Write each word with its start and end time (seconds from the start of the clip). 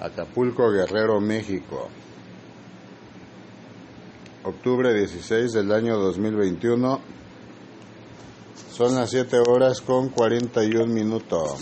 Acapulco, 0.00 0.70
Guerrero, 0.70 1.20
México. 1.20 1.90
Octubre 4.42 4.94
16 4.94 5.52
del 5.52 5.70
año 5.72 5.98
2021. 5.98 7.00
Son 8.72 8.94
las 8.94 9.10
7 9.10 9.36
horas 9.46 9.82
con 9.82 10.08
41 10.08 10.86
minutos. 10.86 11.60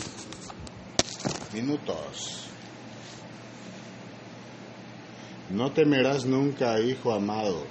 Minutos. 1.53 2.49
No 5.51 5.73
temerás 5.73 6.25
nunca, 6.25 6.79
hijo 6.79 7.13
amado, 7.13 7.65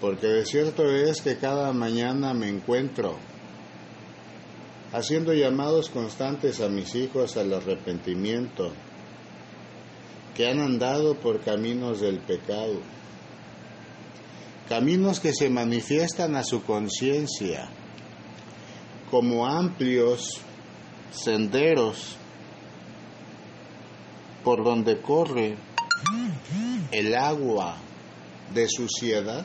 porque 0.00 0.28
de 0.28 0.46
cierto 0.46 0.88
es 0.88 1.20
que 1.20 1.36
cada 1.36 1.72
mañana 1.72 2.32
me 2.32 2.48
encuentro 2.48 3.16
haciendo 4.96 5.34
llamados 5.34 5.90
constantes 5.90 6.62
a 6.62 6.70
mis 6.70 6.94
hijos 6.94 7.36
al 7.36 7.52
arrepentimiento, 7.52 8.70
que 10.34 10.48
han 10.48 10.58
andado 10.58 11.16
por 11.16 11.42
caminos 11.42 12.00
del 12.00 12.18
pecado, 12.18 12.80
caminos 14.70 15.20
que 15.20 15.34
se 15.34 15.50
manifiestan 15.50 16.34
a 16.34 16.42
su 16.42 16.62
conciencia 16.62 17.68
como 19.10 19.46
amplios 19.46 20.40
senderos 21.10 22.16
por 24.42 24.64
donde 24.64 25.02
corre 25.02 25.56
el 26.90 27.14
agua 27.14 27.76
de 28.54 28.66
suciedad, 28.66 29.44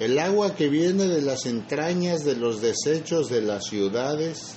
el 0.00 0.18
agua 0.18 0.56
que 0.56 0.70
viene 0.70 1.06
de 1.06 1.20
las 1.20 1.44
entrañas 1.44 2.24
de 2.24 2.34
los 2.34 2.62
desechos 2.62 3.28
de 3.28 3.42
las 3.42 3.66
ciudades, 3.66 4.54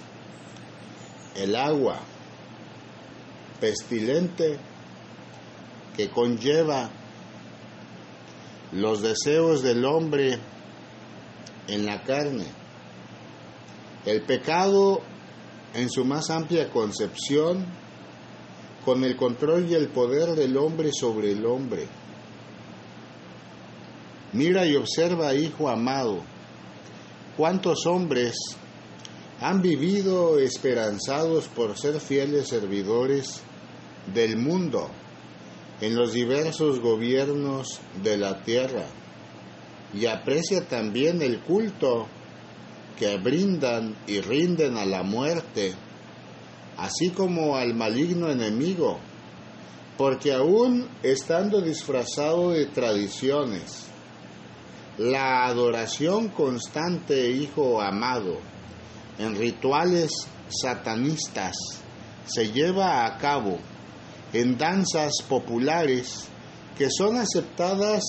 el 1.35 1.57
agua 1.57 1.99
pestilente 3.59 4.57
que 5.97 6.09
conlleva 6.09 6.89
los 8.71 9.01
deseos 9.01 9.61
del 9.61 9.83
hombre 9.83 10.39
en 11.67 11.85
la 11.85 12.03
carne, 12.03 12.45
el 14.05 14.21
pecado 14.21 15.01
en 15.73 15.89
su 15.89 16.05
más 16.05 16.29
amplia 16.29 16.69
concepción, 16.69 17.65
con 18.85 19.03
el 19.03 19.17
control 19.17 19.69
y 19.69 19.75
el 19.75 19.89
poder 19.89 20.35
del 20.35 20.55
hombre 20.55 20.91
sobre 20.93 21.31
el 21.31 21.45
hombre. 21.45 21.87
Mira 24.33 24.65
y 24.65 24.75
observa, 24.75 25.33
hijo 25.35 25.69
amado, 25.69 26.21
cuántos 27.37 27.85
hombres 27.85 28.35
han 29.39 29.61
vivido 29.61 30.39
esperanzados 30.39 31.47
por 31.47 31.77
ser 31.77 31.99
fieles 31.99 32.47
servidores 32.47 33.41
del 34.13 34.37
mundo 34.37 34.89
en 35.81 35.95
los 35.95 36.13
diversos 36.13 36.79
gobiernos 36.79 37.79
de 38.03 38.17
la 38.17 38.43
tierra. 38.43 38.85
Y 39.93 40.07
aprecia 40.07 40.67
también 40.67 41.21
el 41.21 41.39
culto 41.41 42.07
que 42.97 43.17
brindan 43.17 43.95
y 44.07 44.21
rinden 44.21 44.77
a 44.77 44.85
la 44.85 45.03
muerte 45.03 45.75
así 46.77 47.09
como 47.09 47.55
al 47.55 47.73
maligno 47.73 48.29
enemigo, 48.29 48.97
porque 49.97 50.33
aún 50.33 50.87
estando 51.03 51.61
disfrazado 51.61 52.51
de 52.51 52.65
tradiciones, 52.67 53.85
la 54.97 55.45
adoración 55.45 56.29
constante, 56.29 57.31
hijo 57.31 57.81
amado, 57.81 58.37
en 59.17 59.35
rituales 59.35 60.11
satanistas 60.49 61.55
se 62.25 62.51
lleva 62.51 63.05
a 63.05 63.17
cabo 63.17 63.57
en 64.33 64.57
danzas 64.57 65.13
populares 65.27 66.27
que 66.77 66.89
son 66.89 67.17
aceptadas 67.17 68.03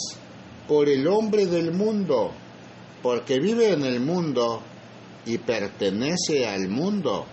por 0.69 0.89
el 0.89 1.07
hombre 1.07 1.47
del 1.47 1.73
mundo, 1.73 2.33
porque 3.03 3.39
vive 3.39 3.73
en 3.73 3.85
el 3.85 4.01
mundo 4.01 4.63
y 5.27 5.39
pertenece 5.39 6.47
al 6.47 6.69
mundo 6.69 7.27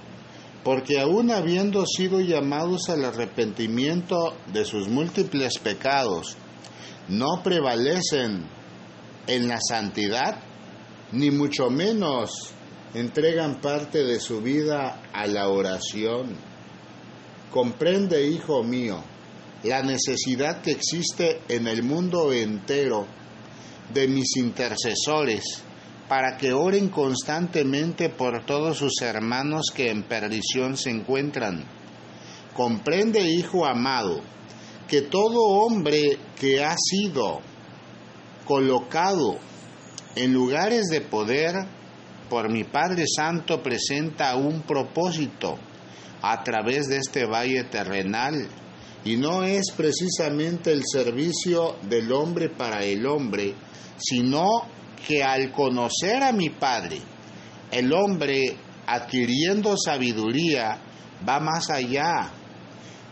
porque 0.63 0.99
aún 0.99 1.31
habiendo 1.31 1.85
sido 1.85 2.21
llamados 2.21 2.89
al 2.89 3.03
arrepentimiento 3.05 4.35
de 4.53 4.63
sus 4.65 4.87
múltiples 4.87 5.57
pecados, 5.57 6.37
no 7.07 7.41
prevalecen 7.43 8.45
en 9.27 9.47
la 9.47 9.59
santidad, 9.59 10.39
ni 11.11 11.31
mucho 11.31 11.69
menos 11.69 12.53
entregan 12.93 13.61
parte 13.61 14.03
de 14.03 14.19
su 14.19 14.41
vida 14.41 15.01
a 15.13 15.27
la 15.27 15.49
oración. 15.49 16.35
Comprende, 17.49 18.27
hijo 18.27 18.63
mío, 18.63 19.03
la 19.63 19.83
necesidad 19.83 20.61
que 20.61 20.71
existe 20.71 21.41
en 21.47 21.67
el 21.67 21.83
mundo 21.83 22.31
entero 22.33 23.05
de 23.93 24.07
mis 24.07 24.37
intercesores, 24.37 25.63
para 26.07 26.37
que 26.37 26.53
oren 26.53 26.89
constantemente 26.89 28.09
por 28.09 28.45
todos 28.45 28.77
sus 28.77 29.01
hermanos 29.01 29.67
que 29.73 29.89
en 29.89 30.03
perdición 30.03 30.75
se 30.75 30.89
encuentran. 30.89 31.63
Comprende, 32.53 33.21
hijo 33.21 33.65
amado, 33.65 34.21
que 34.87 35.03
todo 35.03 35.41
hombre 35.41 36.17
que 36.37 36.63
ha 36.63 36.75
sido 36.77 37.39
colocado 38.45 39.37
en 40.15 40.33
lugares 40.33 40.87
de 40.87 41.01
poder 41.01 41.55
por 42.29 42.49
mi 42.49 42.63
Padre 42.63 43.05
Santo 43.13 43.61
presenta 43.61 44.35
un 44.35 44.61
propósito 44.61 45.57
a 46.21 46.43
través 46.43 46.87
de 46.87 46.97
este 46.97 47.25
valle 47.25 47.65
terrenal. 47.65 48.47
Y 49.03 49.17
no 49.17 49.43
es 49.43 49.71
precisamente 49.75 50.71
el 50.71 50.83
servicio 50.85 51.77
del 51.89 52.11
hombre 52.11 52.49
para 52.49 52.83
el 52.83 53.05
hombre, 53.05 53.53
sino 53.97 54.47
que 55.07 55.23
al 55.23 55.51
conocer 55.51 56.23
a 56.23 56.31
mi 56.31 56.49
Padre, 56.49 56.99
el 57.71 57.91
hombre 57.91 58.55
adquiriendo 58.85 59.75
sabiduría 59.77 60.77
va 61.27 61.39
más 61.39 61.69
allá 61.69 62.31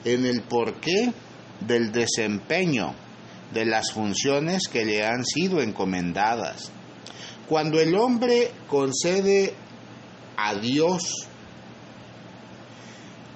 en 0.05 0.25
el 0.25 0.43
porqué 0.43 1.11
del 1.59 1.91
desempeño 1.91 2.93
de 3.53 3.65
las 3.65 3.91
funciones 3.91 4.67
que 4.67 4.85
le 4.85 5.05
han 5.05 5.25
sido 5.25 5.61
encomendadas. 5.61 6.71
Cuando 7.47 7.79
el 7.79 7.95
hombre 7.95 8.51
concede 8.67 9.53
a 10.37 10.55
Dios 10.55 11.27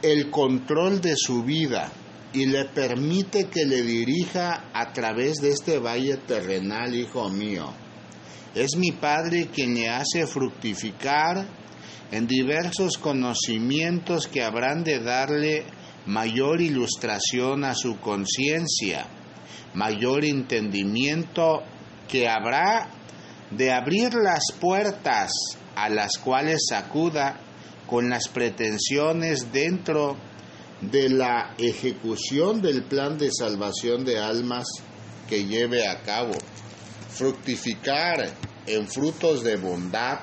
el 0.02 0.30
control 0.30 1.02
de 1.02 1.16
su 1.16 1.44
vida 1.44 1.92
y 2.34 2.46
le 2.46 2.66
permite 2.66 3.46
que 3.46 3.66
le 3.66 3.82
dirija 3.82 4.66
a 4.74 4.92
través 4.92 5.38
de 5.38 5.50
este 5.50 5.80
valle 5.80 6.18
terrenal, 6.18 6.94
hijo 6.94 7.30
mío, 7.30 7.74
es 8.54 8.76
mi 8.76 8.92
Padre 8.92 9.48
quien 9.54 9.74
le 9.74 9.90
hace 9.90 10.28
fructificar 10.28 11.48
en 12.12 12.28
diversos 12.28 12.98
conocimientos 12.98 14.28
que 14.28 14.44
habrán 14.44 14.84
de 14.84 15.00
darle 15.00 15.66
mayor 16.06 16.62
ilustración 16.62 17.64
a 17.64 17.74
su 17.74 18.00
conciencia, 18.00 19.08
mayor 19.74 20.24
entendimiento 20.26 21.64
que 22.08 22.28
habrá 22.28 22.90
de 23.52 23.72
abrir 23.72 24.14
las 24.14 24.52
puertas 24.60 25.32
a 25.76 25.90
las 25.90 26.18
cuales 26.18 26.72
acuda 26.72 27.40
con 27.88 28.10
las 28.10 28.28
pretensiones 28.28 29.52
dentro 29.52 30.18
de 30.82 31.10
la 31.10 31.56
ejecución 31.58 32.62
del 32.62 32.84
plan 32.84 33.18
de 33.18 33.32
salvación 33.32 34.04
de 34.04 34.20
almas 34.20 34.66
que 35.28 35.46
lleve 35.46 35.88
a 35.88 36.02
cabo. 36.02 36.34
Fructificar 37.10 38.18
en 38.66 38.88
frutos 38.88 39.44
de 39.44 39.58
bondad, 39.58 40.20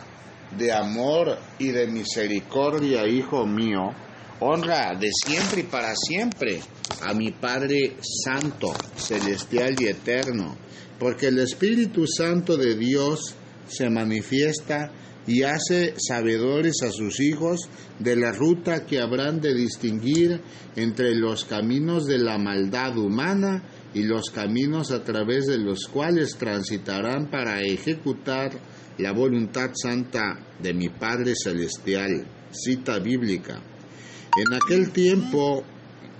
de 0.56 0.72
amor 0.72 1.39
y 1.59 1.69
de 1.69 1.87
misericordia, 1.87 3.06
Hijo 3.06 3.47
mío, 3.47 3.94
honra 4.41 4.97
de 4.99 5.10
siempre 5.13 5.60
y 5.60 5.65
para 5.65 5.95
siempre 5.95 6.60
a 7.03 7.15
mi 7.15 7.31
Padre 7.31 7.97
Santo, 8.25 8.72
celestial 8.97 9.77
y 9.78 9.87
eterno, 9.87 10.57
porque 10.98 11.28
el 11.28 11.39
Espíritu 11.39 12.07
Santo 12.07 12.57
de 12.57 12.75
Dios 12.77 13.34
se 13.69 13.89
manifiesta 13.89 14.92
y 15.27 15.42
hace 15.42 15.95
sabedores 15.98 16.83
a 16.83 16.91
sus 16.91 17.21
hijos 17.21 17.69
de 17.98 18.16
la 18.16 18.33
ruta 18.33 18.87
que 18.87 18.98
habrán 18.98 19.41
de 19.41 19.54
distinguir 19.54 20.41
entre 20.77 21.15
los 21.15 21.45
caminos 21.45 22.07
de 22.07 22.19
la 22.19 22.39
maldad 22.39 22.97
humana 22.97 23.63
y 23.95 24.03
los 24.04 24.31
caminos 24.31 24.91
a 24.91 25.04
través 25.04 25.47
de 25.47 25.59
los 25.59 25.86
cuales 25.86 26.36
transitarán 26.36 27.31
para 27.31 27.60
ejecutar 27.60 28.53
la 28.98 29.13
voluntad 29.13 29.71
santa 29.75 30.39
de 30.60 30.75
mi 30.75 30.89
Padre 30.89 31.34
Celestial. 31.36 32.27
Cita 32.51 32.98
bíblica. 32.98 33.70
En 34.36 34.53
aquel 34.54 34.92
tiempo, 34.92 35.65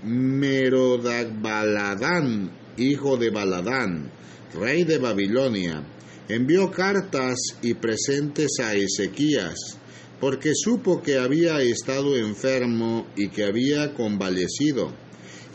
Merodagbaladán, 0.03 2.51
hijo 2.77 3.15
de 3.15 3.29
Baladán, 3.29 4.11
rey 4.53 4.83
de 4.83 4.97
Babilonia, 4.97 5.81
envió 6.27 6.69
cartas 6.71 7.37
y 7.61 7.75
presentes 7.75 8.59
a 8.59 8.73
Ezequías, 8.73 9.77
porque 10.19 10.51
supo 10.53 11.01
que 11.01 11.19
había 11.19 11.61
estado 11.61 12.17
enfermo 12.17 13.07
y 13.15 13.29
que 13.29 13.45
había 13.45 13.93
convalecido. 13.93 14.91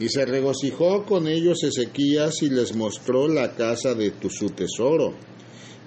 Y 0.00 0.08
se 0.08 0.24
regocijó 0.24 1.04
con 1.04 1.28
ellos 1.28 1.62
Ezequías 1.62 2.42
y 2.42 2.48
les 2.48 2.74
mostró 2.74 3.28
la 3.28 3.54
casa 3.54 3.92
de 3.94 4.12
tu, 4.12 4.30
su 4.30 4.48
tesoro, 4.48 5.12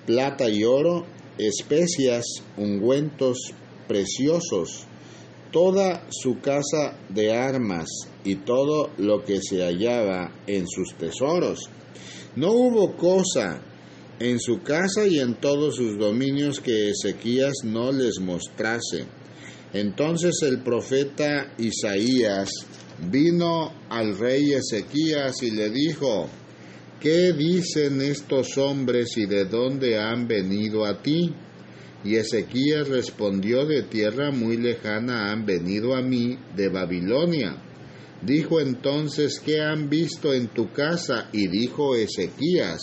plata 0.06 0.48
y 0.48 0.64
oro, 0.66 1.08
especias, 1.40 2.26
ungüentos 2.58 3.56
preciosos, 3.88 4.86
toda 5.52 6.06
su 6.10 6.40
casa 6.40 6.98
de 7.10 7.34
armas 7.34 7.88
y 8.24 8.36
todo 8.36 8.92
lo 8.98 9.24
que 9.24 9.42
se 9.42 9.64
hallaba 9.64 10.32
en 10.48 10.68
sus 10.68 10.94
tesoros. 10.96 11.70
No 12.36 12.52
hubo 12.52 12.96
cosa 12.96 13.62
en 14.20 14.40
su 14.40 14.62
casa 14.62 15.08
y 15.08 15.20
en 15.20 15.36
todos 15.36 15.76
sus 15.76 15.98
dominios 15.98 16.60
que 16.60 16.92
Ezequías 16.92 17.54
no 17.64 17.92
les 17.92 18.20
mostrase. 18.20 19.06
Entonces 19.74 20.36
el 20.44 20.62
profeta 20.62 21.54
Isaías 21.58 22.50
vino 23.10 23.72
al 23.90 24.18
rey 24.18 24.54
Ezequías 24.54 25.42
y 25.42 25.52
le 25.52 25.70
dijo, 25.70 26.28
¿qué 27.00 27.34
dicen 27.34 28.02
estos 28.02 28.58
hombres 28.58 29.18
y 29.18 29.26
de 29.26 29.46
dónde 29.46 29.98
han 29.98 30.28
venido 30.28 30.86
a 30.86 31.02
ti? 31.02 31.34
Y 32.04 32.16
Ezequías 32.16 32.88
respondió, 32.88 33.66
de 33.66 33.84
tierra 33.84 34.32
muy 34.32 34.58
lejana 34.58 35.32
han 35.32 35.46
venido 35.46 35.96
a 35.96 36.02
mí, 36.02 36.38
de 36.56 36.70
Babilonia. 36.70 37.62
Dijo 38.22 38.60
entonces, 38.60 39.40
¿qué 39.40 39.62
han 39.62 39.90
visto 39.90 40.34
en 40.34 40.48
tu 40.48 40.72
casa? 40.72 41.30
Y 41.32 41.48
dijo 41.48 41.96
Ezequías, 41.96 42.80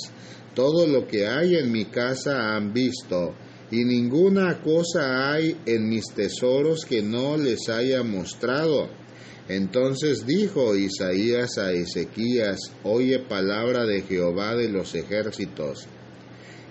todo 0.55 0.87
lo 0.87 1.07
que 1.07 1.27
hay 1.27 1.57
en 1.57 1.71
mi 1.71 1.87
casa 1.87 2.57
han 2.57 2.73
visto, 2.73 3.35
y 3.71 3.85
ninguna 3.85 4.63
cosa 4.63 5.33
hay 5.33 5.57
en 5.67 5.89
mis 5.89 6.07
tesoros 6.15 6.85
que 6.85 7.03
no 7.03 7.37
les 7.37 7.69
haya 7.69 8.03
mostrado. 8.03 8.89
Entonces 9.49 10.27
dijo 10.27 10.75
Isaías 10.75 11.59
a 11.59 11.73
Ezequías, 11.73 12.59
oye 12.83 13.19
palabra 13.19 13.85
de 13.85 14.03
Jehová 14.03 14.57
de 14.57 14.69
los 14.69 14.95
ejércitos. 14.95 15.87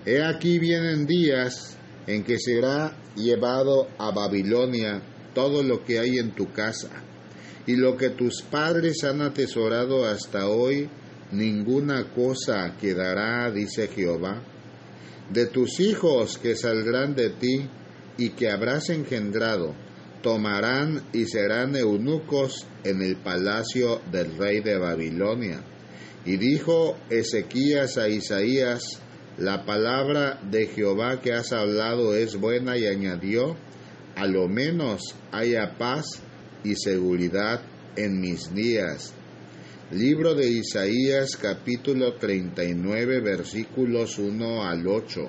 He 0.04 0.22
aquí 0.22 0.58
vienen 0.58 1.06
días 1.06 1.76
en 2.06 2.22
que 2.22 2.38
será 2.38 2.96
llevado 3.16 3.88
a 3.98 4.10
Babilonia 4.10 5.02
todo 5.34 5.62
lo 5.62 5.84
que 5.84 5.98
hay 5.98 6.18
en 6.18 6.34
tu 6.34 6.52
casa, 6.52 6.90
y 7.66 7.76
lo 7.76 7.96
que 7.96 8.10
tus 8.10 8.42
padres 8.42 9.04
han 9.04 9.20
atesorado 9.20 10.06
hasta 10.06 10.48
hoy, 10.48 10.88
ninguna 11.32 12.10
cosa 12.14 12.76
quedará, 12.80 13.50
dice 13.50 13.88
Jehová. 13.88 14.42
De 15.30 15.46
tus 15.46 15.80
hijos 15.80 16.38
que 16.38 16.54
saldrán 16.54 17.16
de 17.16 17.30
ti 17.30 17.68
y 18.16 18.30
que 18.30 18.50
habrás 18.50 18.88
engendrado, 18.90 19.74
tomarán 20.22 21.02
y 21.12 21.26
serán 21.26 21.76
eunucos 21.76 22.66
en 22.84 23.02
el 23.02 23.16
palacio 23.16 24.00
del 24.10 24.36
rey 24.36 24.60
de 24.60 24.78
Babilonia. 24.78 25.62
Y 26.24 26.36
dijo 26.36 26.96
Ezequías 27.10 27.98
a 27.98 28.08
Isaías, 28.08 29.00
la 29.38 29.66
palabra 29.66 30.40
de 30.50 30.66
Jehová 30.66 31.20
que 31.20 31.32
has 31.32 31.52
hablado 31.52 32.14
es 32.14 32.36
buena 32.36 32.78
y 32.78 32.86
añadió, 32.86 33.56
a 34.14 34.26
lo 34.26 34.48
menos 34.48 35.14
haya 35.30 35.76
paz 35.76 36.20
y 36.64 36.74
seguridad 36.74 37.60
en 37.96 38.20
mis 38.20 38.54
días. 38.54 39.12
Libro 39.90 40.34
de 40.34 40.48
Isaías 40.48 41.36
capítulo 41.36 42.14
39 42.14 43.20
versículos 43.20 44.18
1 44.18 44.64
al 44.64 44.86
8. 44.86 45.28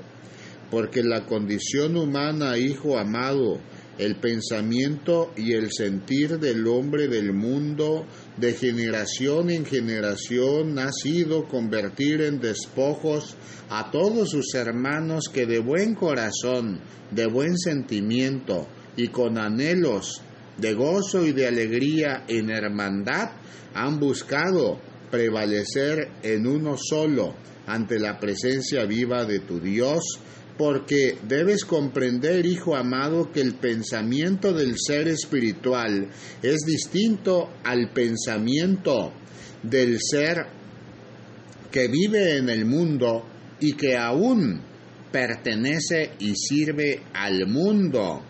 Porque 0.71 1.03
la 1.03 1.25
condición 1.25 1.97
humana, 1.97 2.57
hijo 2.57 2.97
amado, 2.97 3.59
el 3.97 4.15
pensamiento 4.17 5.31
y 5.35 5.53
el 5.53 5.71
sentir 5.71 6.39
del 6.39 6.67
hombre 6.67 7.07
del 7.07 7.33
mundo 7.33 8.05
de 8.37 8.53
generación 8.53 9.49
en 9.49 9.65
generación 9.65 10.77
ha 10.79 10.91
sido 10.91 11.45
convertir 11.47 12.21
en 12.21 12.39
despojos 12.39 13.35
a 13.69 13.89
todos 13.91 14.29
sus 14.31 14.53
hermanos 14.53 15.29
que 15.33 15.45
de 15.45 15.59
buen 15.59 15.95
corazón, 15.95 16.79
de 17.11 17.27
buen 17.27 17.57
sentimiento 17.57 18.67
y 18.95 19.07
con 19.07 19.37
anhelos 19.37 20.21
de 20.57 20.73
gozo 20.73 21.25
y 21.25 21.33
de 21.33 21.47
alegría 21.47 22.25
en 22.27 22.49
hermandad 22.49 23.31
han 23.73 23.99
buscado 23.99 24.79
prevalecer 25.11 26.09
en 26.23 26.47
uno 26.47 26.77
solo 26.77 27.35
ante 27.65 27.99
la 27.99 28.19
presencia 28.19 28.85
viva 28.85 29.25
de 29.25 29.39
tu 29.39 29.59
Dios 29.59 30.19
porque 30.57 31.17
debes 31.27 31.63
comprender, 31.65 32.45
hijo 32.45 32.75
amado, 32.75 33.31
que 33.31 33.41
el 33.41 33.55
pensamiento 33.55 34.53
del 34.53 34.75
ser 34.77 35.07
espiritual 35.07 36.07
es 36.41 36.57
distinto 36.65 37.51
al 37.63 37.91
pensamiento 37.91 39.13
del 39.61 39.99
ser 40.01 40.47
que 41.71 41.87
vive 41.87 42.37
en 42.37 42.49
el 42.49 42.65
mundo 42.65 43.23
y 43.59 43.73
que 43.73 43.95
aún 43.95 44.61
pertenece 45.11 46.11
y 46.19 46.33
sirve 46.35 47.01
al 47.13 47.47
mundo. 47.47 48.21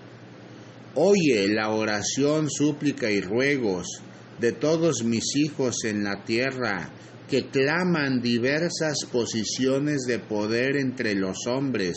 Oye 0.95 1.47
la 1.47 1.69
oración, 1.69 2.49
súplica 2.49 3.09
y 3.11 3.21
ruegos 3.21 4.01
de 4.39 4.51
todos 4.51 5.03
mis 5.03 5.35
hijos 5.35 5.83
en 5.85 6.03
la 6.03 6.23
tierra, 6.23 6.91
que 7.29 7.47
claman 7.47 8.21
diversas 8.21 9.05
posiciones 9.11 10.03
de 10.07 10.19
poder 10.19 10.77
entre 10.77 11.13
los 11.15 11.45
hombres, 11.47 11.95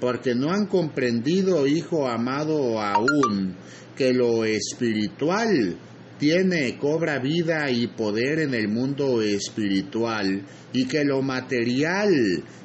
porque 0.00 0.34
no 0.34 0.50
han 0.52 0.66
comprendido, 0.66 1.66
hijo 1.66 2.08
amado, 2.08 2.80
aún, 2.80 3.56
que 3.96 4.12
lo 4.12 4.44
espiritual 4.44 5.76
tiene, 6.18 6.76
cobra 6.78 7.18
vida 7.18 7.70
y 7.70 7.86
poder 7.88 8.40
en 8.40 8.54
el 8.54 8.68
mundo 8.68 9.22
espiritual 9.22 10.42
y 10.72 10.86
que 10.86 11.04
lo 11.04 11.22
material 11.22 12.10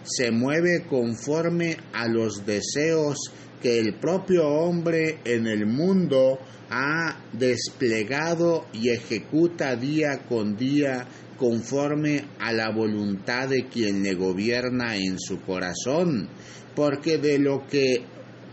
se 0.03 0.31
mueve 0.31 0.85
conforme 0.89 1.77
a 1.93 2.07
los 2.07 2.45
deseos 2.45 3.17
que 3.61 3.79
el 3.79 3.95
propio 3.95 4.47
hombre 4.47 5.19
en 5.23 5.47
el 5.47 5.65
mundo 5.65 6.39
ha 6.69 7.19
desplegado 7.31 8.65
y 8.73 8.89
ejecuta 8.89 9.75
día 9.75 10.25
con 10.27 10.57
día 10.57 11.07
conforme 11.37 12.25
a 12.39 12.51
la 12.51 12.69
voluntad 12.71 13.49
de 13.49 13.67
quien 13.67 14.03
le 14.03 14.13
gobierna 14.13 14.95
en 14.95 15.19
su 15.19 15.41
corazón, 15.41 16.29
porque 16.75 17.17
de 17.17 17.39
lo 17.39 17.67
que 17.67 18.03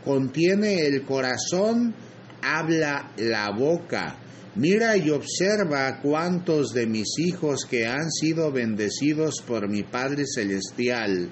contiene 0.05 0.87
el 0.87 1.03
corazón 1.03 1.94
habla 2.43 3.12
la 3.17 3.50
boca. 3.50 4.17
Mira 4.56 4.97
y 4.97 5.11
observa 5.11 6.00
cuántos 6.00 6.72
de 6.72 6.87
mis 6.87 7.19
hijos 7.19 7.65
que 7.65 7.87
han 7.87 8.10
sido 8.10 8.51
bendecidos 8.51 9.43
por 9.46 9.69
mi 9.69 9.84
Padre 9.84 10.25
Celestial 10.27 11.31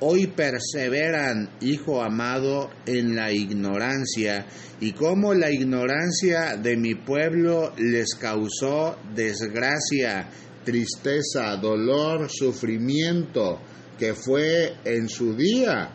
hoy 0.00 0.28
perseveran, 0.28 1.50
hijo 1.60 2.02
amado, 2.02 2.70
en 2.86 3.16
la 3.16 3.32
ignorancia, 3.32 4.46
y 4.80 4.92
cómo 4.92 5.34
la 5.34 5.50
ignorancia 5.50 6.56
de 6.56 6.76
mi 6.76 6.94
pueblo 6.94 7.72
les 7.78 8.14
causó 8.14 8.96
desgracia 9.14 10.28
tristeza, 10.64 11.56
dolor, 11.56 12.28
sufrimiento, 12.30 13.60
que 13.98 14.14
fue 14.14 14.74
en 14.84 15.08
su 15.08 15.34
día 15.34 15.92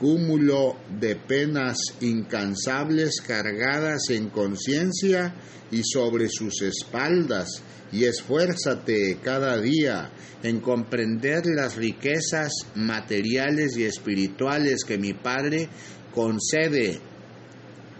cúmulo 0.00 0.76
de 0.98 1.14
penas 1.14 1.76
incansables 2.00 3.20
cargadas 3.20 4.08
en 4.08 4.30
conciencia 4.30 5.34
y 5.70 5.82
sobre 5.84 6.28
sus 6.30 6.62
espaldas, 6.62 7.62
y 7.92 8.04
esfuérzate 8.04 9.18
cada 9.22 9.60
día 9.60 10.10
en 10.42 10.60
comprender 10.60 11.42
las 11.44 11.76
riquezas 11.76 12.52
materiales 12.74 13.76
y 13.76 13.84
espirituales 13.84 14.84
que 14.84 14.96
mi 14.96 15.12
Padre 15.12 15.68
concede 16.14 16.98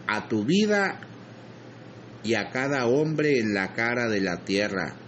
a 0.06 0.26
tu 0.26 0.44
vida 0.44 1.00
y 2.24 2.34
a 2.34 2.50
cada 2.50 2.86
hombre 2.86 3.40
en 3.40 3.52
la 3.52 3.74
cara 3.74 4.08
de 4.08 4.20
la 4.20 4.38
tierra. 4.44 4.99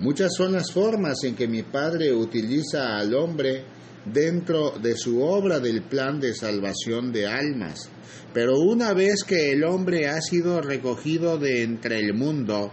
Muchas 0.00 0.32
son 0.36 0.52
las 0.52 0.70
formas 0.70 1.24
en 1.24 1.34
que 1.34 1.48
mi 1.48 1.64
Padre 1.64 2.12
utiliza 2.12 2.96
al 2.98 3.14
hombre 3.14 3.64
dentro 4.04 4.78
de 4.78 4.96
su 4.96 5.20
obra 5.20 5.58
del 5.58 5.82
plan 5.82 6.20
de 6.20 6.34
salvación 6.34 7.10
de 7.10 7.26
almas. 7.26 7.90
Pero 8.32 8.60
una 8.60 8.92
vez 8.92 9.24
que 9.24 9.50
el 9.50 9.64
hombre 9.64 10.06
ha 10.06 10.20
sido 10.20 10.60
recogido 10.60 11.36
de 11.36 11.62
entre 11.62 11.98
el 11.98 12.14
mundo, 12.14 12.70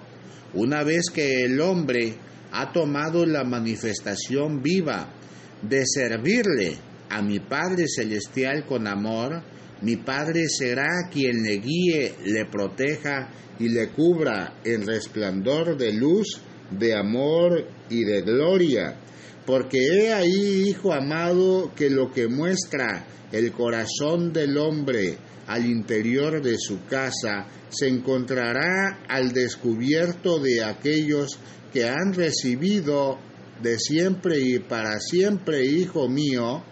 una 0.53 0.83
vez 0.83 1.05
que 1.11 1.43
el 1.43 1.59
hombre 1.61 2.13
ha 2.51 2.71
tomado 2.71 3.25
la 3.25 3.43
manifestación 3.43 4.61
viva 4.61 5.09
de 5.63 5.83
servirle 5.83 6.77
a 7.09 7.23
mi 7.23 7.39
Padre 7.39 7.87
Celestial 7.87 8.65
con 8.67 8.87
amor, 8.87 9.41
mi 9.81 9.97
Padre 9.97 10.47
será 10.47 11.09
quien 11.11 11.41
le 11.41 11.57
guíe, 11.57 12.13
le 12.23 12.45
proteja 12.45 13.29
y 13.57 13.69
le 13.69 13.89
cubra 13.89 14.59
en 14.63 14.85
resplandor 14.85 15.75
de 15.75 15.91
luz 15.91 16.39
de 16.71 16.95
amor 16.95 17.65
y 17.89 18.03
de 18.03 18.21
gloria, 18.21 18.95
porque 19.45 19.87
he 19.87 20.13
ahí, 20.13 20.69
Hijo 20.69 20.93
amado, 20.93 21.71
que 21.75 21.89
lo 21.89 22.11
que 22.11 22.27
muestra 22.27 23.05
el 23.31 23.51
corazón 23.51 24.33
del 24.33 24.57
hombre 24.57 25.17
al 25.47 25.65
interior 25.65 26.41
de 26.41 26.57
su 26.57 26.85
casa, 26.85 27.47
se 27.69 27.87
encontrará 27.87 28.99
al 29.07 29.31
descubierto 29.31 30.39
de 30.39 30.63
aquellos 30.63 31.37
que 31.71 31.87
han 31.87 32.13
recibido 32.13 33.19
de 33.61 33.77
siempre 33.79 34.39
y 34.39 34.59
para 34.59 34.99
siempre, 34.99 35.65
hijo 35.65 36.07
mío, 36.09 36.63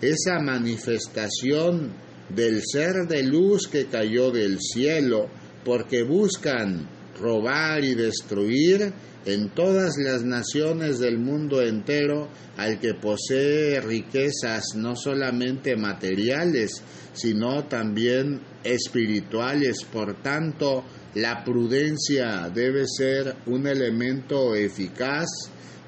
esa 0.00 0.38
manifestación 0.40 1.92
del 2.28 2.62
ser 2.64 3.06
de 3.08 3.22
luz 3.22 3.68
que 3.68 3.86
cayó 3.86 4.30
del 4.30 4.58
cielo, 4.60 5.28
porque 5.64 6.02
buscan 6.02 6.88
robar 7.20 7.84
y 7.84 7.94
destruir 7.94 8.92
en 9.26 9.50
todas 9.50 9.96
las 9.98 10.24
naciones 10.24 10.98
del 10.98 11.18
mundo 11.18 11.60
entero 11.62 12.28
al 12.56 12.80
que 12.80 12.94
posee 12.94 13.80
riquezas 13.80 14.74
no 14.76 14.96
solamente 14.96 15.76
materiales, 15.76 16.82
sino 17.12 17.64
también 17.64 18.40
espirituales. 18.64 19.84
Por 19.84 20.22
tanto, 20.22 20.84
la 21.14 21.44
prudencia 21.44 22.50
debe 22.54 22.84
ser 22.86 23.36
un 23.46 23.66
elemento 23.66 24.54
eficaz 24.54 25.26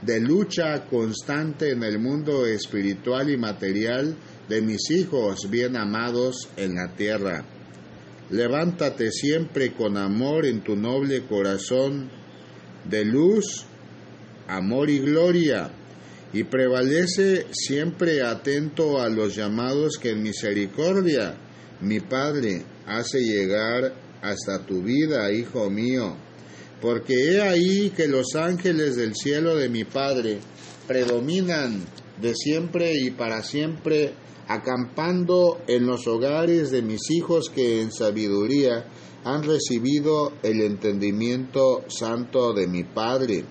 de 0.03 0.21
lucha 0.21 0.85
constante 0.87 1.71
en 1.71 1.83
el 1.85 1.99
mundo 1.99 2.45
espiritual 2.45 3.31
y 3.31 3.37
material 3.37 4.17
de 4.49 4.61
mis 4.61 4.91
hijos 4.91 5.49
bien 5.49 5.77
amados 5.77 6.49
en 6.57 6.75
la 6.75 6.93
tierra. 6.95 7.45
Levántate 8.33 9.11
siempre 9.11 9.75
con 9.75 9.99
amor 9.99 10.47
en 10.47 10.63
tu 10.63 10.75
noble 10.75 11.27
corazón 11.27 12.11
de 12.89 13.05
luz, 13.05 13.67
amor 14.49 14.89
y 14.89 15.01
gloria, 15.01 15.71
y 16.33 16.45
prevalece 16.45 17.47
siempre 17.53 18.23
atento 18.23 19.03
a 19.03 19.11
los 19.11 19.37
llamados 19.37 19.99
que 19.99 20.13
en 20.13 20.23
misericordia 20.23 21.35
mi 21.83 22.01
Padre 22.01 22.65
hace 22.87 23.21
llegar 23.21 23.93
hasta 24.23 24.65
tu 24.65 24.83
vida, 24.83 25.31
hijo 25.31 25.69
mío, 25.69 26.17
porque 26.81 27.35
he 27.35 27.43
ahí 27.43 27.91
que 27.91 28.09
los 28.09 28.35
ángeles 28.35 28.97
del 28.97 29.15
cielo 29.15 29.57
de 29.57 29.69
mi 29.69 29.85
Padre 29.85 30.39
predominan 30.89 31.85
de 32.19 32.35
siempre 32.35 32.95
y 32.95 33.11
para 33.11 33.43
siempre 33.43 34.15
acampando 34.49 35.59
en 35.67 35.87
los 35.87 36.07
hogares 36.07 36.71
de 36.71 36.83
mis 36.83 37.11
hijos 37.11 37.51
que 37.51 37.81
en 37.81 37.93
sabiduría 37.93 38.87
han 39.25 39.43
recibido 39.45 40.33
el 40.43 40.61
entendimiento 40.63 41.85
santo 41.89 42.53
de 42.53 42.67
mi 42.67 42.85
Padre. 42.85 43.45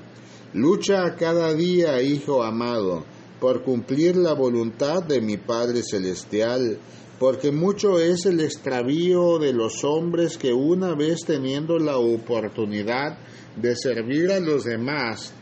Lucha 0.53 1.15
cada 1.15 1.53
día, 1.53 2.01
hijo 2.01 2.43
amado, 2.43 3.05
por 3.39 3.63
cumplir 3.63 4.17
la 4.17 4.33
voluntad 4.33 5.01
de 5.03 5.21
mi 5.21 5.37
Padre 5.37 5.81
Celestial, 5.81 6.77
porque 7.19 7.51
mucho 7.51 7.99
es 7.99 8.25
el 8.25 8.41
extravío 8.41 9.39
de 9.39 9.53
los 9.53 9.83
hombres 9.83 10.37
que 10.37 10.51
una 10.51 10.93
vez 10.95 11.21
teniendo 11.25 11.79
la 11.79 11.97
oportunidad 11.97 13.17
de 13.55 13.75
servir 13.75 14.31
a 14.31 14.39
los 14.39 14.65
demás, 14.65 15.33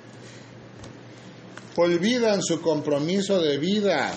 olvidan 1.75 2.44
su 2.44 2.62
compromiso 2.62 3.41
de 3.41 3.58
vida 3.58 4.13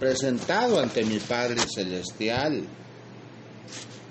presentado 0.00 0.80
ante 0.80 1.04
mi 1.04 1.18
Padre 1.18 1.60
Celestial 1.72 2.64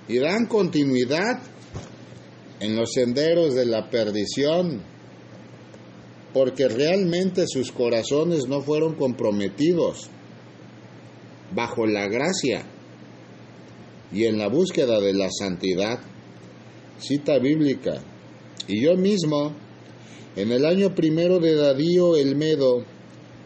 y 0.07 0.19
dan 0.19 0.45
continuidad 0.45 1.41
en 2.59 2.75
los 2.75 2.93
senderos 2.93 3.55
de 3.55 3.65
la 3.65 3.89
perdición, 3.89 4.83
porque 6.31 6.67
realmente 6.67 7.45
sus 7.47 7.71
corazones 7.71 8.47
no 8.47 8.61
fueron 8.61 8.93
comprometidos 8.93 10.09
bajo 11.55 11.87
la 11.87 12.07
gracia 12.07 12.63
y 14.11 14.25
en 14.25 14.37
la 14.37 14.47
búsqueda 14.47 14.99
de 14.99 15.13
la 15.13 15.29
santidad. 15.31 15.99
Cita 16.99 17.39
bíblica. 17.39 18.01
Y 18.67 18.83
yo 18.83 18.95
mismo, 18.95 19.53
en 20.35 20.51
el 20.51 20.65
año 20.65 20.93
primero 20.93 21.39
de 21.39 21.55
Dadío 21.55 22.17
el 22.17 22.35
Medo, 22.35 22.83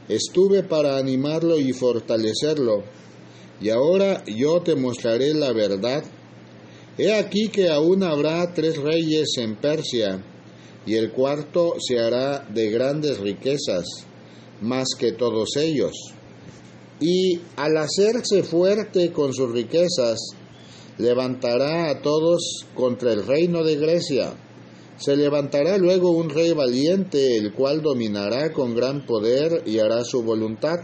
Estuve 0.10 0.63
para 0.63 0.98
animarlo 0.98 1.57
y 1.57 1.72
fortalecerlo, 1.72 2.83
y 3.62 3.69
ahora 3.69 4.24
yo 4.25 4.62
te 4.62 4.75
mostraré 4.75 5.33
la 5.33 5.53
verdad. 5.53 6.03
He 6.98 7.13
aquí 7.13 7.48
que 7.48 7.69
aún 7.69 8.03
habrá 8.03 8.53
tres 8.53 8.77
reyes 8.77 9.38
en 9.38 9.55
Persia, 9.55 10.22
y 10.86 10.95
el 10.95 11.12
cuarto 11.12 11.75
se 11.79 12.00
hará 12.00 12.45
de 12.53 12.69
grandes 12.69 13.19
riquezas, 13.19 13.86
más 14.62 14.89
que 14.98 15.13
todos 15.13 15.55
ellos. 15.55 15.93
Y 17.00 17.39
al 17.55 17.77
hacerse 17.77 18.43
fuerte 18.43 19.12
con 19.12 19.33
sus 19.33 19.51
riquezas, 19.51 20.19
levantará 20.98 21.89
a 21.89 22.01
todos 22.01 22.65
contra 22.75 23.13
el 23.13 23.25
reino 23.25 23.63
de 23.63 23.77
Grecia 23.77 24.33
se 24.97 25.15
levantará 25.15 25.77
luego 25.77 26.12
un 26.12 26.29
rey 26.29 26.51
valiente, 26.53 27.38
el 27.38 27.53
cual 27.53 27.81
dominará 27.81 28.53
con 28.53 28.75
gran 28.75 29.05
poder 29.05 29.63
y 29.65 29.79
hará 29.79 30.03
su 30.03 30.23
voluntad. 30.23 30.75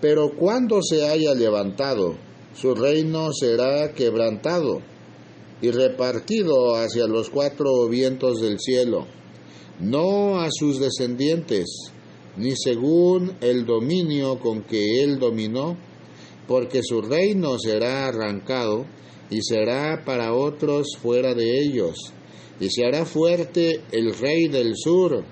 Pero 0.00 0.30
cuando 0.36 0.82
se 0.82 1.06
haya 1.08 1.34
levantado, 1.34 2.16
su 2.54 2.74
reino 2.74 3.32
será 3.32 3.92
quebrantado 3.92 4.80
y 5.60 5.70
repartido 5.70 6.76
hacia 6.76 7.06
los 7.06 7.30
cuatro 7.30 7.88
vientos 7.88 8.40
del 8.40 8.60
cielo, 8.60 9.06
no 9.80 10.38
a 10.40 10.48
sus 10.50 10.78
descendientes, 10.78 11.92
ni 12.36 12.54
según 12.54 13.32
el 13.40 13.64
dominio 13.64 14.38
con 14.38 14.62
que 14.62 15.02
él 15.02 15.18
dominó, 15.18 15.76
porque 16.46 16.82
su 16.82 17.00
reino 17.00 17.58
será 17.58 18.06
arrancado 18.06 18.86
y 19.30 19.40
será 19.42 20.04
para 20.04 20.34
otros 20.34 20.96
fuera 21.00 21.34
de 21.34 21.58
ellos 21.58 22.12
y 22.60 22.70
se 22.70 22.84
hará 22.84 23.04
fuerte 23.04 23.80
el 23.92 24.14
rey 24.14 24.48
del 24.48 24.76
sur, 24.76 25.24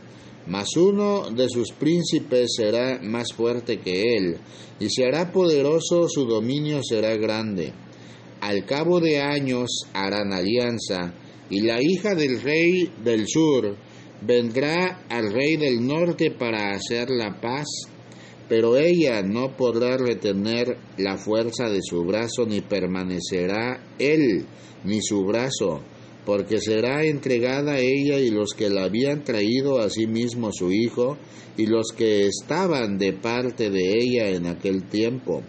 mas 0.47 0.76
uno 0.76 1.31
de 1.31 1.49
sus 1.49 1.73
príncipes 1.73 2.54
será 2.57 3.00
más 3.02 3.33
fuerte 3.33 3.78
que 3.78 4.16
él, 4.16 4.37
y 4.78 4.90
se 4.90 5.07
hará 5.07 5.33
poderoso, 5.33 6.09
su 6.09 6.26
dominio 6.26 6.81
será 6.83 7.16
grande. 7.16 7.73
Al 8.40 8.66
cabo 8.66 9.00
de 9.00 9.21
años 9.21 9.71
harán 9.95 10.33
alianza, 10.33 11.14
y 11.49 11.61
la 11.61 11.78
hija 11.81 12.14
del 12.14 12.43
rey 12.43 12.90
del 13.02 13.26
sur 13.26 13.76
vendrá 14.21 15.04
al 15.09 15.33
rey 15.33 15.57
del 15.57 15.87
norte 15.87 16.31
para 16.31 16.73
hacer 16.73 17.09
la 17.11 17.40
paz, 17.40 17.66
pero 18.49 18.76
ella 18.76 19.23
no 19.23 19.57
podrá 19.57 19.97
retener 19.97 20.76
la 20.99 21.16
fuerza 21.16 21.71
de 21.71 21.81
su 21.83 22.04
brazo, 22.04 22.45
ni 22.47 22.61
permanecerá 22.61 23.83
él, 23.99 24.45
ni 24.85 25.00
su 25.00 25.25
brazo, 25.25 25.81
porque 26.25 26.61
será 26.61 27.04
entregada 27.04 27.78
ella 27.78 28.19
y 28.19 28.31
los 28.31 28.54
que 28.54 28.71
la 28.71 28.85
habían 28.85 29.25
traído 29.25 29.78
a 29.78 29.90
sí 29.90 30.07
mismo 30.07 30.50
su 30.52 30.73
hijo, 30.73 31.19
y 31.57 31.66
los 31.66 31.93
que 31.97 32.26
estaban 32.26 32.99
de 32.99 33.12
parte 33.12 33.71
de 33.71 33.93
ella 33.99 34.31
en 34.31 34.47
aquel 34.47 34.85
tiempo. 34.88 35.43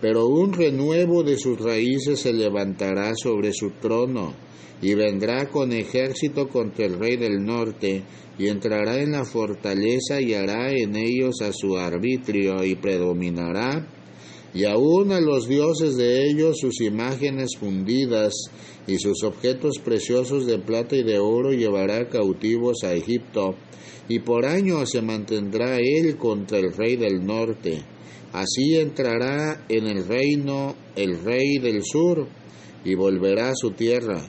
Pero 0.00 0.26
un 0.26 0.52
renuevo 0.52 1.22
de 1.22 1.36
sus 1.36 1.58
raíces 1.58 2.20
se 2.20 2.32
levantará 2.32 3.14
sobre 3.14 3.52
su 3.52 3.70
trono, 3.80 4.34
y 4.82 4.94
vendrá 4.94 5.48
con 5.48 5.72
ejército 5.72 6.48
contra 6.48 6.86
el 6.86 6.98
rey 6.98 7.16
del 7.16 7.44
norte, 7.44 8.02
y 8.38 8.48
entrará 8.48 9.00
en 9.00 9.12
la 9.12 9.24
fortaleza 9.24 10.20
y 10.20 10.34
hará 10.34 10.72
en 10.72 10.94
ellos 10.96 11.40
a 11.42 11.52
su 11.52 11.76
arbitrio, 11.76 12.64
y 12.64 12.74
predominará 12.76 13.94
y 14.54 14.64
aun 14.64 15.12
a 15.12 15.20
los 15.20 15.46
dioses 15.46 15.96
de 15.96 16.26
ellos 16.26 16.58
sus 16.60 16.80
imágenes 16.80 17.50
fundidas 17.58 18.32
y 18.88 18.98
sus 18.98 19.22
objetos 19.22 19.78
preciosos 19.84 20.46
de 20.46 20.58
plata 20.58 20.96
y 20.96 21.04
de 21.04 21.18
oro 21.18 21.52
llevará 21.52 22.08
cautivos 22.08 22.82
a 22.84 22.94
Egipto, 22.94 23.54
y 24.08 24.20
por 24.20 24.46
años 24.46 24.90
se 24.90 25.02
mantendrá 25.02 25.76
él 25.76 26.16
contra 26.16 26.58
el 26.58 26.72
rey 26.72 26.96
del 26.96 27.24
norte. 27.24 27.82
Así 28.32 28.76
entrará 28.76 29.66
en 29.68 29.86
el 29.86 30.06
reino 30.08 30.74
el 30.96 31.22
rey 31.22 31.58
del 31.58 31.82
sur, 31.84 32.26
y 32.84 32.94
volverá 32.94 33.50
a 33.50 33.54
su 33.54 33.72
tierra. 33.72 34.22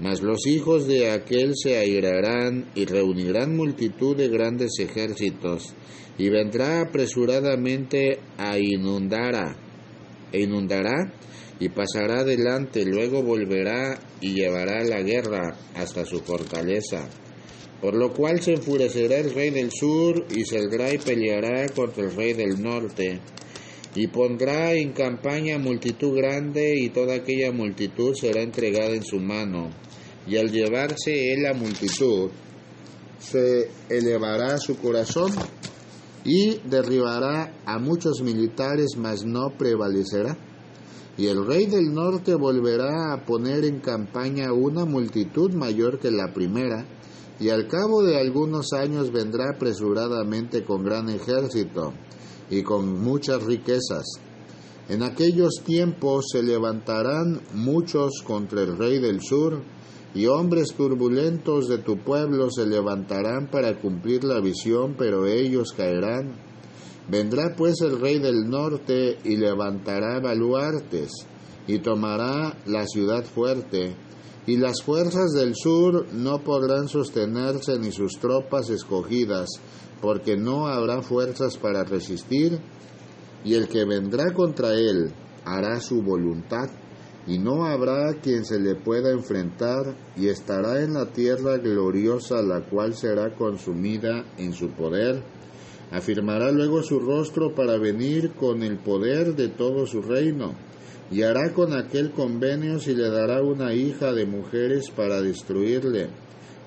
Mas 0.00 0.22
los 0.22 0.46
hijos 0.46 0.86
de 0.86 1.10
aquel 1.10 1.52
se 1.56 1.76
airarán 1.76 2.70
y 2.74 2.84
reunirán 2.84 3.56
multitud 3.56 4.16
de 4.16 4.28
grandes 4.28 4.78
ejércitos, 4.78 5.74
y 6.18 6.28
vendrá 6.28 6.82
apresuradamente 6.82 8.20
a 8.38 8.58
inundar 8.58 9.56
e 10.32 10.42
inundará 10.42 11.12
y 11.60 11.68
pasará 11.68 12.20
adelante, 12.20 12.84
luego 12.84 13.22
volverá 13.22 13.98
y 14.20 14.34
llevará 14.34 14.82
la 14.84 15.00
guerra 15.02 15.56
hasta 15.74 16.04
su 16.04 16.20
fortaleza. 16.20 17.08
Por 17.80 17.94
lo 17.94 18.12
cual 18.12 18.40
se 18.40 18.54
enfurecerá 18.54 19.18
el 19.18 19.34
rey 19.34 19.50
del 19.50 19.70
sur 19.70 20.26
y 20.34 20.44
saldrá 20.44 20.92
y 20.92 20.98
peleará 20.98 21.68
contra 21.68 22.04
el 22.04 22.14
rey 22.14 22.32
del 22.32 22.60
norte, 22.60 23.20
y 23.94 24.08
pondrá 24.08 24.72
en 24.72 24.92
campaña 24.92 25.58
multitud 25.58 26.16
grande, 26.16 26.74
y 26.76 26.88
toda 26.88 27.16
aquella 27.16 27.52
multitud 27.52 28.14
será 28.14 28.42
entregada 28.42 28.94
en 28.94 29.04
su 29.04 29.18
mano. 29.20 29.70
Y 30.26 30.36
al 30.36 30.50
llevarse 30.50 31.32
él 31.32 31.42
la 31.42 31.52
multitud, 31.52 32.30
se 33.18 33.70
elevará 33.88 34.58
su 34.58 34.76
corazón 34.78 35.32
y 36.24 36.58
derribará 36.64 37.54
a 37.64 37.78
muchos 37.78 38.22
militares, 38.22 38.96
mas 38.96 39.24
no 39.24 39.50
prevalecerá. 39.56 40.36
Y 41.16 41.26
el 41.28 41.46
rey 41.46 41.66
del 41.66 41.94
norte 41.94 42.34
volverá 42.34 43.12
a 43.12 43.24
poner 43.24 43.64
en 43.64 43.80
campaña 43.80 44.52
una 44.52 44.84
multitud 44.84 45.52
mayor 45.52 45.98
que 46.00 46.10
la 46.10 46.32
primera, 46.32 46.84
y 47.38 47.50
al 47.50 47.68
cabo 47.68 48.02
de 48.02 48.18
algunos 48.18 48.72
años 48.72 49.12
vendrá 49.12 49.50
apresuradamente 49.54 50.64
con 50.64 50.84
gran 50.84 51.08
ejército 51.08 51.92
y 52.50 52.62
con 52.62 53.00
muchas 53.00 53.42
riquezas. 53.44 54.04
En 54.88 55.02
aquellos 55.02 55.62
tiempos 55.64 56.26
se 56.32 56.42
levantarán 56.42 57.40
muchos 57.54 58.22
contra 58.26 58.62
el 58.62 58.76
rey 58.76 58.98
del 58.98 59.22
sur, 59.22 59.62
y 60.14 60.26
hombres 60.26 60.74
turbulentos 60.76 61.68
de 61.68 61.78
tu 61.78 61.98
pueblo 61.98 62.48
se 62.50 62.66
levantarán 62.66 63.48
para 63.50 63.80
cumplir 63.80 64.22
la 64.22 64.40
visión, 64.40 64.94
pero 64.96 65.26
ellos 65.26 65.72
caerán. 65.76 66.53
Vendrá 67.08 67.54
pues 67.54 67.80
el 67.82 68.00
rey 68.00 68.18
del 68.18 68.48
norte 68.48 69.18
y 69.24 69.36
levantará 69.36 70.20
baluartes, 70.20 71.10
y 71.66 71.78
tomará 71.78 72.56
la 72.66 72.86
ciudad 72.86 73.24
fuerte, 73.24 73.94
y 74.46 74.56
las 74.56 74.82
fuerzas 74.82 75.32
del 75.32 75.54
sur 75.54 76.06
no 76.12 76.42
podrán 76.42 76.88
sostenerse 76.88 77.78
ni 77.78 77.92
sus 77.92 78.18
tropas 78.18 78.70
escogidas, 78.70 79.48
porque 80.00 80.36
no 80.36 80.66
habrá 80.66 81.02
fuerzas 81.02 81.58
para 81.58 81.84
resistir, 81.84 82.58
y 83.44 83.54
el 83.54 83.68
que 83.68 83.84
vendrá 83.84 84.32
contra 84.32 84.74
él 84.74 85.12
hará 85.44 85.80
su 85.80 86.02
voluntad, 86.02 86.70
y 87.26 87.38
no 87.38 87.64
habrá 87.66 88.14
quien 88.22 88.44
se 88.44 88.58
le 88.58 88.76
pueda 88.76 89.10
enfrentar, 89.10 89.94
y 90.16 90.28
estará 90.28 90.82
en 90.82 90.94
la 90.94 91.12
tierra 91.12 91.58
gloriosa, 91.58 92.42
la 92.42 92.66
cual 92.66 92.94
será 92.94 93.34
consumida 93.34 94.24
en 94.38 94.52
su 94.54 94.70
poder. 94.70 95.33
Afirmará 95.94 96.50
luego 96.50 96.82
su 96.82 96.98
rostro 96.98 97.54
para 97.54 97.78
venir 97.78 98.32
con 98.32 98.64
el 98.64 98.78
poder 98.78 99.36
de 99.36 99.46
todo 99.46 99.86
su 99.86 100.02
reino, 100.02 100.52
y 101.08 101.22
hará 101.22 101.52
con 101.52 101.72
aquel 101.72 102.10
convenios 102.10 102.88
y 102.88 102.96
le 102.96 103.08
dará 103.10 103.40
una 103.44 103.72
hija 103.74 104.12
de 104.12 104.26
mujeres 104.26 104.90
para 104.90 105.22
destruirle, 105.22 106.08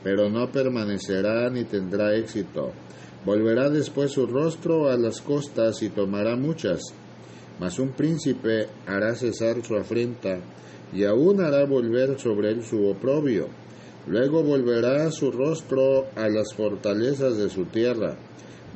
pero 0.01 0.29
no 0.29 0.49
permanecerá 0.49 1.49
ni 1.49 1.65
tendrá 1.65 2.15
éxito. 2.15 2.71
Volverá 3.25 3.69
después 3.69 4.11
su 4.13 4.27
rostro 4.27 4.87
a 4.89 4.95
las 4.95 5.19
costas 5.19 5.83
y 5.83 5.89
tomará 5.89 6.37
muchas, 6.37 6.79
mas 7.59 7.79
un 7.79 7.89
príncipe 7.89 8.67
hará 8.85 9.13
cesar 9.13 9.61
su 9.61 9.75
afrenta, 9.75 10.39
y 10.93 11.03
aún 11.03 11.41
hará 11.41 11.65
volver 11.65 12.17
sobre 12.17 12.51
él 12.51 12.63
su 12.63 12.87
oprobio. 12.87 13.49
Luego 14.07 14.41
volverá 14.41 15.11
su 15.11 15.31
rostro 15.31 16.05
a 16.15 16.29
las 16.29 16.53
fortalezas 16.53 17.35
de 17.35 17.49
su 17.49 17.65
tierra, 17.65 18.15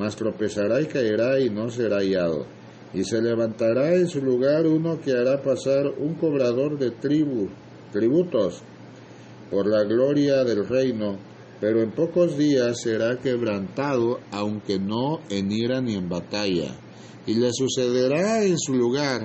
mas 0.02 0.16
tropezará 0.16 0.82
y 0.82 0.88
caerá 0.88 1.40
y 1.40 1.52
no 1.52 1.70
será 1.70 1.98
hallado. 1.98 2.48
Y 2.92 3.04
se 3.04 3.22
levantará 3.22 3.94
en 3.94 4.08
su 4.08 4.20
lugar 4.20 4.66
uno 4.66 5.00
que 5.00 5.12
hará 5.12 5.44
pasar 5.44 5.86
un 6.00 6.16
cobrador 6.16 6.80
de 6.80 6.90
tribu, 6.90 7.50
tributos, 7.92 8.64
por 9.52 9.68
la 9.68 9.84
gloria 9.84 10.44
del 10.44 10.68
reino, 10.68 11.20
pero 11.60 11.84
en 11.84 11.92
pocos 11.92 12.36
días 12.36 12.82
será 12.82 13.20
quebrantado, 13.20 14.20
aunque 14.32 14.80
no 14.80 15.20
en 15.30 15.52
ira 15.52 15.82
ni 15.82 15.94
en 15.94 16.10
batalla. 16.10 16.76
Y 17.28 17.36
le 17.36 17.52
sucederá 17.54 18.44
en 18.44 18.58
su 18.58 18.74
lugar 18.74 19.22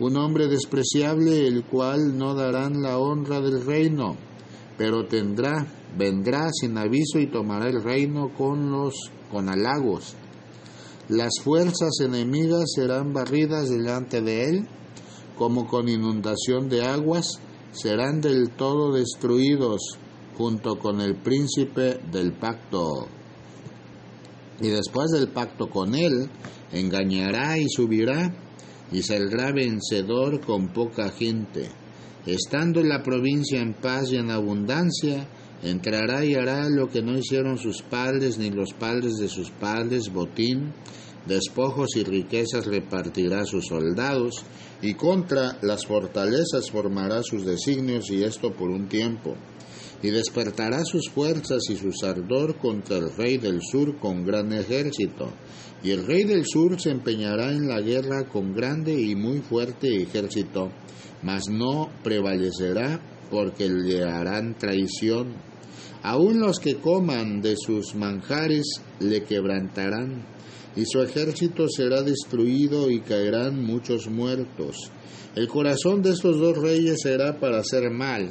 un 0.00 0.16
hombre 0.16 0.48
despreciable, 0.48 1.46
el 1.46 1.62
cual 1.66 2.18
no 2.18 2.34
darán 2.34 2.82
la 2.82 2.98
honra 2.98 3.40
del 3.40 3.64
reino, 3.64 4.16
pero 4.76 5.06
tendrá, 5.06 5.64
vendrá 5.96 6.48
sin 6.52 6.76
aviso 6.76 7.20
y 7.20 7.28
tomará 7.28 7.68
el 7.68 7.80
reino 7.80 8.34
con 8.36 8.72
los 8.72 9.12
con 9.30 9.48
halagos. 9.48 10.14
Las 11.08 11.32
fuerzas 11.42 11.90
enemigas 12.00 12.72
serán 12.74 13.12
barridas 13.12 13.68
delante 13.68 14.20
de 14.20 14.44
él, 14.44 14.68
como 15.36 15.66
con 15.66 15.88
inundación 15.88 16.68
de 16.68 16.84
aguas, 16.84 17.40
serán 17.72 18.20
del 18.20 18.50
todo 18.50 18.92
destruidos 18.92 19.98
junto 20.36 20.78
con 20.78 21.00
el 21.00 21.16
príncipe 21.16 22.00
del 22.10 22.32
pacto. 22.32 23.08
Y 24.60 24.68
después 24.68 25.10
del 25.10 25.28
pacto 25.28 25.68
con 25.68 25.94
él, 25.94 26.30
engañará 26.72 27.58
y 27.58 27.68
subirá, 27.68 28.34
y 28.92 29.02
saldrá 29.02 29.52
vencedor 29.52 30.40
con 30.40 30.68
poca 30.68 31.10
gente. 31.10 31.68
Estando 32.26 32.82
la 32.82 33.02
provincia 33.02 33.60
en 33.60 33.74
paz 33.74 34.12
y 34.12 34.16
en 34.16 34.30
abundancia, 34.30 35.26
entrará 35.62 36.24
y 36.24 36.34
hará 36.34 36.68
lo 36.68 36.88
que 36.88 37.02
no 37.02 37.18
hicieron 37.18 37.58
sus 37.58 37.82
padres 37.82 38.38
ni 38.38 38.50
los 38.50 38.72
padres 38.72 39.16
de 39.18 39.28
sus 39.28 39.50
padres, 39.50 40.12
botín, 40.12 40.72
despojos 41.26 41.96
y 41.96 42.04
riquezas 42.04 42.66
repartirá 42.66 43.44
sus 43.44 43.66
soldados, 43.66 44.44
y 44.82 44.94
contra 44.94 45.58
las 45.62 45.86
fortalezas 45.86 46.70
formará 46.70 47.22
sus 47.22 47.44
designios, 47.44 48.10
y 48.10 48.24
esto 48.24 48.52
por 48.52 48.70
un 48.70 48.88
tiempo 48.88 49.36
y 50.02 50.10
despertará 50.10 50.84
sus 50.84 51.10
fuerzas 51.10 51.62
y 51.68 51.76
su 51.76 51.90
ardor 52.06 52.56
contra 52.56 52.96
el 52.96 53.14
rey 53.14 53.36
del 53.36 53.60
sur 53.62 53.98
con 53.98 54.24
gran 54.24 54.52
ejército. 54.52 55.30
Y 55.82 55.90
el 55.90 56.06
rey 56.06 56.24
del 56.24 56.46
sur 56.46 56.80
se 56.80 56.90
empeñará 56.90 57.52
en 57.52 57.68
la 57.68 57.80
guerra 57.80 58.26
con 58.28 58.54
grande 58.54 58.98
y 59.00 59.14
muy 59.14 59.40
fuerte 59.40 60.02
ejército, 60.02 60.70
mas 61.22 61.48
no 61.50 61.90
prevalecerá 62.02 63.00
porque 63.30 63.68
le 63.68 64.04
harán 64.04 64.56
traición. 64.58 65.34
Aun 66.02 66.40
los 66.40 66.58
que 66.58 66.76
coman 66.76 67.40
de 67.42 67.56
sus 67.56 67.94
manjares 67.94 68.80
le 69.00 69.22
quebrantarán, 69.24 70.24
y 70.76 70.84
su 70.86 71.02
ejército 71.02 71.66
será 71.68 72.02
destruido 72.02 72.90
y 72.90 73.00
caerán 73.00 73.62
muchos 73.62 74.08
muertos. 74.08 74.90
El 75.34 75.46
corazón 75.46 76.02
de 76.02 76.10
estos 76.10 76.38
dos 76.38 76.58
reyes 76.58 77.00
será 77.02 77.38
para 77.38 77.58
hacer 77.58 77.90
mal, 77.90 78.30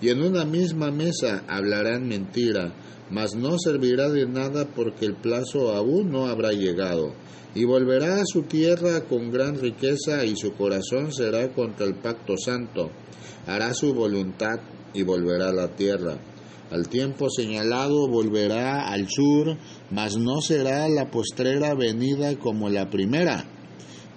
y 0.00 0.10
en 0.10 0.22
una 0.22 0.44
misma 0.44 0.90
mesa 0.90 1.44
hablarán 1.48 2.06
mentira, 2.06 2.74
mas 3.10 3.34
no 3.34 3.58
servirá 3.58 4.10
de 4.10 4.26
nada 4.26 4.66
porque 4.66 5.06
el 5.06 5.14
plazo 5.14 5.72
aún 5.74 6.10
no 6.10 6.26
habrá 6.26 6.52
llegado. 6.52 7.14
Y 7.54 7.64
volverá 7.64 8.16
a 8.16 8.26
su 8.26 8.42
tierra 8.42 9.02
con 9.08 9.30
gran 9.30 9.58
riqueza 9.58 10.24
y 10.24 10.36
su 10.36 10.52
corazón 10.52 11.12
será 11.12 11.48
contra 11.52 11.86
el 11.86 11.94
pacto 11.94 12.36
santo. 12.36 12.90
Hará 13.46 13.72
su 13.72 13.94
voluntad 13.94 14.60
y 14.92 15.02
volverá 15.02 15.48
a 15.48 15.54
la 15.54 15.68
tierra. 15.68 16.18
Al 16.70 16.88
tiempo 16.88 17.30
señalado 17.30 18.08
volverá 18.08 18.88
al 18.88 19.08
sur, 19.08 19.56
mas 19.90 20.16
no 20.16 20.40
será 20.40 20.88
la 20.88 21.10
postrera 21.10 21.74
venida 21.74 22.36
como 22.36 22.68
la 22.68 22.90
primera, 22.90 23.44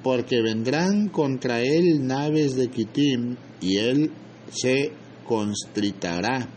porque 0.03 0.41
vendrán 0.41 1.09
contra 1.09 1.61
él 1.61 2.07
naves 2.07 2.55
de 2.55 2.69
Kitim 2.69 3.35
y 3.61 3.77
él 3.77 4.11
se 4.51 4.91
constritará 5.27 6.49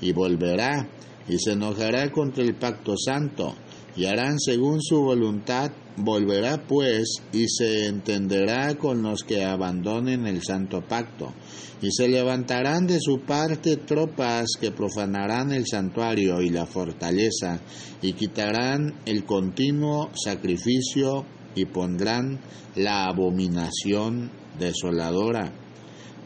y 0.00 0.12
volverá 0.12 0.88
y 1.28 1.38
se 1.38 1.52
enojará 1.52 2.10
contra 2.10 2.42
el 2.42 2.54
pacto 2.54 2.94
santo 2.96 3.54
y 3.96 4.04
harán 4.04 4.38
según 4.38 4.80
su 4.80 5.02
voluntad, 5.02 5.72
volverá 5.96 6.62
pues 6.66 7.22
y 7.32 7.48
se 7.48 7.86
entenderá 7.86 8.76
con 8.76 9.02
los 9.02 9.24
que 9.24 9.44
abandonen 9.44 10.26
el 10.26 10.42
santo 10.42 10.82
pacto 10.82 11.34
y 11.80 11.90
se 11.90 12.08
levantarán 12.08 12.86
de 12.86 13.00
su 13.00 13.20
parte 13.20 13.76
tropas 13.76 14.46
que 14.60 14.70
profanarán 14.70 15.52
el 15.52 15.66
santuario 15.66 16.40
y 16.40 16.50
la 16.50 16.66
fortaleza 16.66 17.60
y 18.02 18.12
quitarán 18.12 18.94
el 19.04 19.24
continuo 19.24 20.10
sacrificio 20.14 21.24
y 21.54 21.66
pondrán 21.66 22.40
la 22.76 23.04
abominación 23.06 24.30
desoladora. 24.58 25.52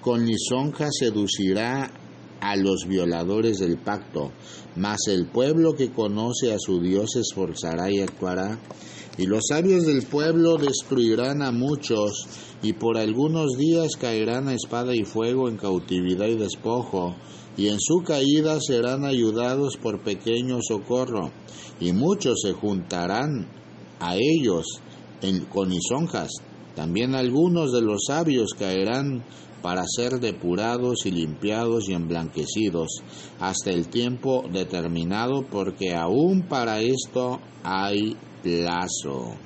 Con 0.01 0.27
lisonja 0.27 0.89
seducirá 0.91 1.91
a 2.41 2.57
los 2.57 2.87
violadores 2.89 3.59
del 3.59 3.79
pacto, 3.79 4.33
mas 4.77 4.99
el 5.09 5.27
pueblo 5.27 5.75
que 5.75 5.91
conoce 5.91 6.53
a 6.53 6.59
su 6.59 6.81
Dios 6.81 7.17
esforzará 7.17 7.91
y 7.91 8.01
actuará. 8.01 8.59
Y 9.19 9.27
los 9.27 9.43
sabios 9.49 9.85
del 9.85 10.03
pueblo 10.03 10.57
destruirán 10.57 11.43
a 11.43 11.53
muchos, 11.53 12.27
y 12.63 12.73
por 12.73 12.97
algunos 12.97 13.59
días 13.59 13.97
caerán 13.97 14.49
a 14.49 14.55
espada 14.55 14.95
y 14.95 15.05
fuego 15.05 15.49
en 15.49 15.57
cautividad 15.57 16.29
y 16.29 16.37
despojo, 16.37 17.15
y 17.57 17.69
en 17.69 17.79
su 17.79 18.03
caída 18.03 18.59
serán 18.61 19.05
ayudados 19.05 19.77
por 19.77 20.03
pequeño 20.03 20.61
socorro, 20.63 21.31
y 21.81 21.93
muchos 21.93 22.41
se 22.43 22.53
juntarán 22.53 23.49
a 24.01 24.17
ellos 24.17 24.65
en, 25.21 25.45
con 25.45 25.69
lisonjas. 25.69 26.31
También 26.75 27.15
algunos 27.15 27.73
de 27.73 27.83
los 27.83 28.05
sabios 28.07 28.55
caerán 28.59 29.23
para 29.63 29.85
ser 29.87 30.19
depurados 30.19 31.07
y 31.07 31.13
limpiados 31.13 31.89
y 31.89 31.95
emblanquecidos 31.95 33.03
hasta 33.41 33.71
el 33.71 33.89
tiempo 33.89 34.45
determinado, 34.53 35.45
porque 35.45 35.95
aún 35.95 36.43
para 36.43 36.81
esto 36.81 37.41
hay 37.63 38.17
plazo. 38.43 39.37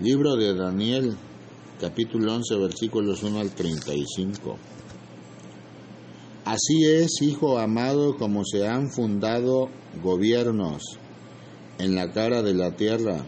Libro 0.00 0.36
de 0.36 0.54
Daniel, 0.54 1.16
capítulo 1.80 2.34
11, 2.34 2.56
versículos 2.56 3.22
1 3.22 3.40
al 3.40 3.50
35. 3.54 4.73
Así 6.54 6.84
es, 6.84 7.20
hijo 7.20 7.58
amado, 7.58 8.16
como 8.16 8.44
se 8.44 8.68
han 8.68 8.88
fundado 8.88 9.70
gobiernos 10.04 10.84
en 11.78 11.96
la 11.96 12.12
cara 12.12 12.42
de 12.42 12.54
la 12.54 12.76
tierra, 12.76 13.24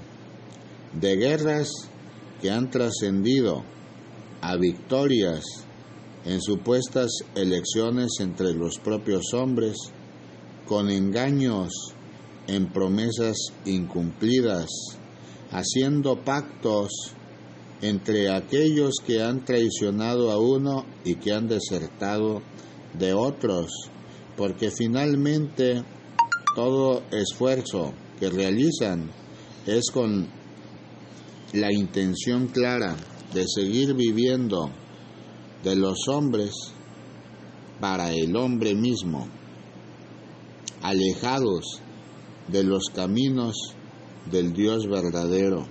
de 0.92 1.16
guerras 1.16 1.72
que 2.40 2.52
han 2.52 2.70
trascendido 2.70 3.64
a 4.42 4.54
victorias 4.54 5.44
en 6.24 6.40
supuestas 6.40 7.10
elecciones 7.34 8.12
entre 8.20 8.54
los 8.54 8.78
propios 8.78 9.34
hombres, 9.34 9.76
con 10.68 10.88
engaños 10.88 11.72
en 12.46 12.72
promesas 12.72 13.38
incumplidas, 13.64 14.68
haciendo 15.50 16.22
pactos 16.24 16.92
entre 17.82 18.30
aquellos 18.30 18.98
que 19.04 19.20
han 19.20 19.44
traicionado 19.44 20.30
a 20.30 20.38
uno 20.38 20.86
y 21.04 21.16
que 21.16 21.32
han 21.32 21.48
desertado 21.48 22.40
de 22.94 23.12
otros, 23.14 23.70
porque 24.36 24.70
finalmente 24.70 25.82
todo 26.54 27.02
esfuerzo 27.10 27.92
que 28.18 28.30
realizan 28.30 29.10
es 29.66 29.90
con 29.92 30.28
la 31.52 31.72
intención 31.72 32.48
clara 32.48 32.96
de 33.32 33.44
seguir 33.46 33.94
viviendo 33.94 34.70
de 35.62 35.76
los 35.76 36.08
hombres 36.08 36.52
para 37.80 38.12
el 38.12 38.36
hombre 38.36 38.74
mismo, 38.74 39.28
alejados 40.82 41.80
de 42.48 42.64
los 42.64 42.84
caminos 42.94 43.74
del 44.30 44.52
Dios 44.52 44.86
verdadero. 44.88 45.66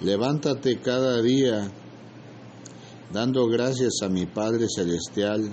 Levántate 0.00 0.80
cada 0.80 1.22
día 1.22 1.70
dando 3.12 3.46
gracias 3.46 4.00
a 4.02 4.08
mi 4.08 4.26
Padre 4.26 4.66
Celestial 4.68 5.50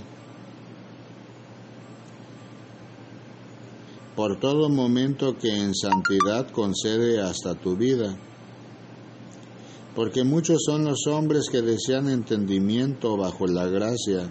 por 4.16 4.40
todo 4.40 4.70
momento 4.70 5.38
que 5.38 5.50
en 5.50 5.74
santidad 5.74 6.50
concede 6.52 7.22
hasta 7.22 7.56
tu 7.56 7.76
vida. 7.76 8.16
Porque 9.96 10.24
muchos 10.24 10.64
son 10.66 10.86
los 10.86 11.08
hombres 11.08 11.50
que 11.52 11.62
desean 11.62 12.10
entendimiento 12.10 13.16
bajo 13.18 13.48
la 13.48 13.68
gracia 13.68 14.30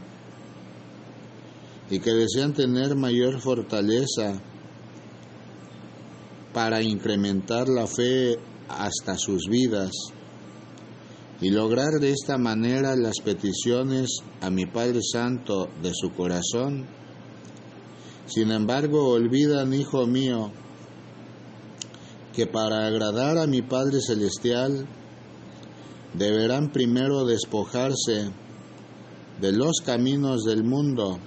y 1.91 2.01
que 2.01 2.13
desean 2.13 2.53
tener 2.53 2.97
mayor 2.97 3.41
fortaleza 3.41 4.41
para 6.53 6.83
incrementar 6.83 7.69
la 7.69 7.87
fe 7.87 8.39
hasta 8.69 9.17
sus 9.17 9.49
vidas 9.49 9.93
y 11.43 11.51
lograr 11.51 11.95
de 12.01 12.13
esta 12.13 12.39
manera 12.39 12.95
las 12.95 13.19
peticiones 13.21 14.19
a 14.41 14.49
mi 14.49 14.65
Padre 14.65 15.01
Santo 15.03 15.69
de 15.83 15.91
su 15.93 16.13
corazón. 16.13 16.87
Sin 18.27 18.53
embargo, 18.53 19.09
olvidan, 19.09 19.75
hijo 19.75 20.07
mío, 20.07 20.53
que 22.33 22.47
para 22.47 22.87
agradar 22.87 23.39
a 23.39 23.49
mi 23.49 23.61
Padre 23.61 24.01
Celestial 24.01 24.87
deberán 26.15 26.71
primero 26.71 27.25
despojarse 27.25 28.31
de 29.41 29.53
los 29.53 29.81
caminos 29.85 30.45
del 30.45 30.63
mundo, 30.63 31.19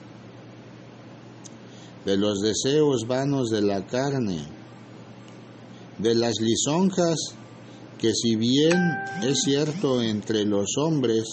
de 2.06 2.16
los 2.16 2.40
deseos 2.40 3.06
vanos 3.06 3.50
de 3.50 3.62
la 3.62 3.86
carne, 3.86 4.46
de 5.98 6.16
las 6.16 6.36
lisonjas 6.40 7.36
que 8.00 8.14
si 8.14 8.36
bien 8.36 8.78
es 9.24 9.42
cierto 9.44 10.02
entre 10.02 10.46
los 10.46 10.78
hombres, 10.78 11.24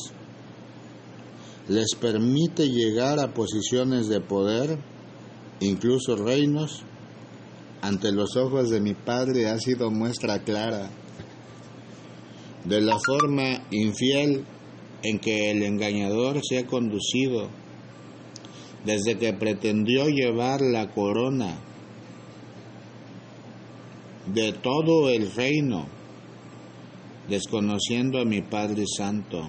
les 1.69 1.95
permite 2.01 2.69
llegar 2.69 3.19
a 3.19 3.35
posiciones 3.35 4.09
de 4.09 4.21
poder, 4.21 4.79
incluso 5.61 6.17
reinos, 6.17 6.85
ante 7.81 8.13
los 8.13 8.37
ojos 8.37 8.71
de 8.71 8.81
mi 8.81 8.95
Padre 8.95 9.49
ha 9.49 9.59
sido 9.59 9.91
muestra 9.91 10.43
clara 10.45 10.91
de 12.65 12.81
la 12.81 12.97
forma 12.99 13.65
infiel 13.71 14.45
en 15.03 15.19
que 15.19 15.51
el 15.51 15.63
engañador 15.65 16.41
se 16.49 16.59
ha 16.59 16.67
conducido 16.67 17.49
desde 18.85 19.19
que 19.19 19.33
pretendió 19.33 20.09
llevar 20.09 20.61
la 20.61 20.93
corona 20.93 21.59
de 24.33 24.53
todo 24.53 25.09
el 25.11 25.33
reino, 25.33 25.87
desconociendo 27.33 28.21
a 28.21 28.27
mi 28.27 28.43
Padre 28.43 28.85
Santo. 28.87 29.41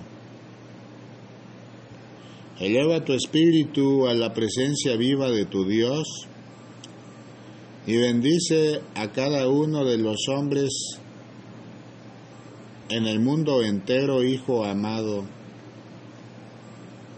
Eleva 2.58 3.04
tu 3.04 3.12
espíritu 3.12 4.08
a 4.08 4.13
la 4.13 4.34
presencia 4.34 4.96
viva 4.96 5.30
de 5.30 5.43
tu 5.43 5.65
Dios 5.65 6.08
y 7.86 7.98
bendice 7.98 8.80
a 8.96 9.12
cada 9.12 9.50
uno 9.50 9.84
de 9.84 9.98
los 9.98 10.30
hombres 10.30 10.72
en 12.88 13.06
el 13.06 13.19
mundo 13.19 13.62
entero, 13.62 14.24
Hijo 14.24 14.63
amado, 14.63 15.26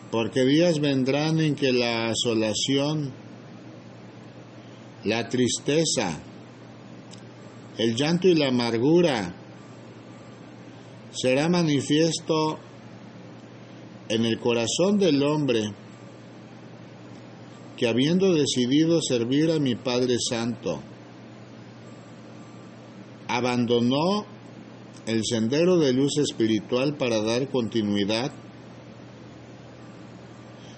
porque 0.10 0.46
días 0.46 0.80
vendrán 0.80 1.42
en 1.42 1.54
que 1.54 1.74
la 1.74 2.08
asolación, 2.10 3.14
la 5.04 5.30
tristeza, 5.30 6.24
el 7.78 7.96
llanto 7.96 8.28
y 8.28 8.34
la 8.34 8.48
amargura 8.48 9.45
será 11.16 11.50
manifiesto 11.50 12.60
en 14.10 14.26
el 14.26 14.40
corazón 14.40 15.00
del 15.00 15.24
hombre 15.24 15.74
que 17.78 17.88
habiendo 17.88 18.34
decidido 18.34 19.02
servir 19.02 19.52
a 19.52 19.60
mi 19.60 19.76
Padre 19.76 20.18
Santo, 20.20 20.82
abandonó 23.28 24.26
el 25.06 25.24
sendero 25.26 25.78
de 25.78 25.94
luz 25.94 26.18
espiritual 26.18 26.96
para 26.96 27.22
dar 27.22 27.50
continuidad 27.50 28.32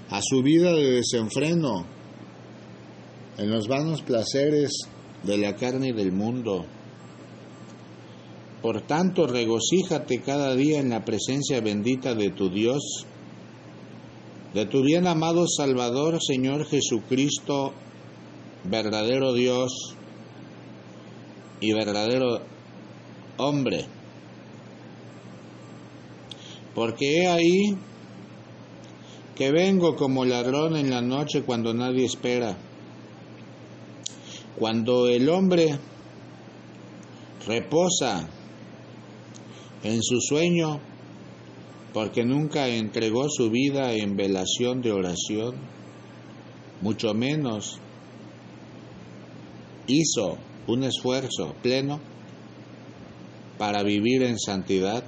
a 0.09 0.21
su 0.21 0.41
vida 0.41 0.73
de 0.73 0.91
desenfreno 0.91 1.85
en 3.37 3.51
los 3.51 3.67
vanos 3.67 4.01
placeres 4.01 4.71
de 5.23 5.37
la 5.37 5.55
carne 5.55 5.89
y 5.89 5.93
del 5.93 6.11
mundo. 6.11 6.65
Por 8.61 8.81
tanto, 8.81 9.27
regocíjate 9.27 10.21
cada 10.21 10.55
día 10.55 10.79
en 10.79 10.89
la 10.89 11.05
presencia 11.05 11.61
bendita 11.61 12.15
de 12.15 12.31
tu 12.31 12.49
Dios, 12.49 13.05
de 14.53 14.65
tu 14.65 14.81
bien 14.81 15.05
amado 15.05 15.45
Salvador, 15.47 16.19
Señor 16.21 16.65
Jesucristo, 16.65 17.73
verdadero 18.63 19.33
Dios 19.33 19.95
y 21.61 21.71
verdadero 21.73 22.41
hombre. 23.37 23.85
Porque 26.73 27.17
he 27.17 27.27
ahí 27.27 27.77
que 29.35 29.51
vengo 29.51 29.95
como 29.95 30.25
ladrón 30.25 30.75
en 30.75 30.89
la 30.89 31.01
noche 31.01 31.43
cuando 31.43 31.73
nadie 31.75 32.05
espera. 32.05 32.57
Cuando 34.57 35.07
el 35.07 35.29
hombre 35.29 35.77
reposa 37.45 38.27
en 39.83 40.01
su 40.01 40.19
sueño, 40.21 40.79
porque 41.93 42.23
nunca 42.25 42.67
entregó 42.67 43.29
su 43.29 43.49
vida 43.49 43.93
en 43.93 44.15
velación 44.15 44.81
de 44.81 44.91
oración, 44.91 45.55
mucho 46.81 47.13
menos 47.13 47.79
hizo 49.87 50.37
un 50.67 50.83
esfuerzo 50.83 51.55
pleno 51.61 51.99
para 53.57 53.83
vivir 53.83 54.23
en 54.23 54.37
santidad 54.37 55.03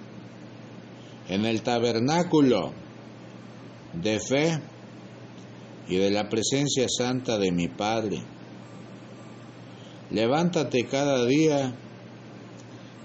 en 1.28 1.46
el 1.46 1.62
tabernáculo 1.62 2.72
de 3.94 4.20
fe 4.20 4.60
y 5.88 5.98
de 5.98 6.10
la 6.10 6.28
presencia 6.30 6.88
santa 6.90 7.38
de 7.38 7.52
mi 7.52 7.68
Padre. 7.68 8.22
Levántate 10.12 10.86
cada 10.86 11.26
día 11.26 11.76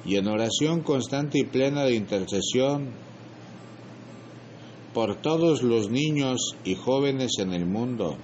y 0.07 0.17
en 0.17 0.29
oración 0.29 0.83
constante 0.83 1.39
y 1.39 1.45
plena 1.45 1.85
de 1.85 1.95
intercesión 1.95 2.91
por 4.93 5.17
todos 5.17 5.63
los 5.63 5.91
niños 5.91 6.57
y 6.65 6.75
jóvenes 6.75 7.33
en 7.39 7.53
el 7.53 7.67
mundo. 7.67 8.17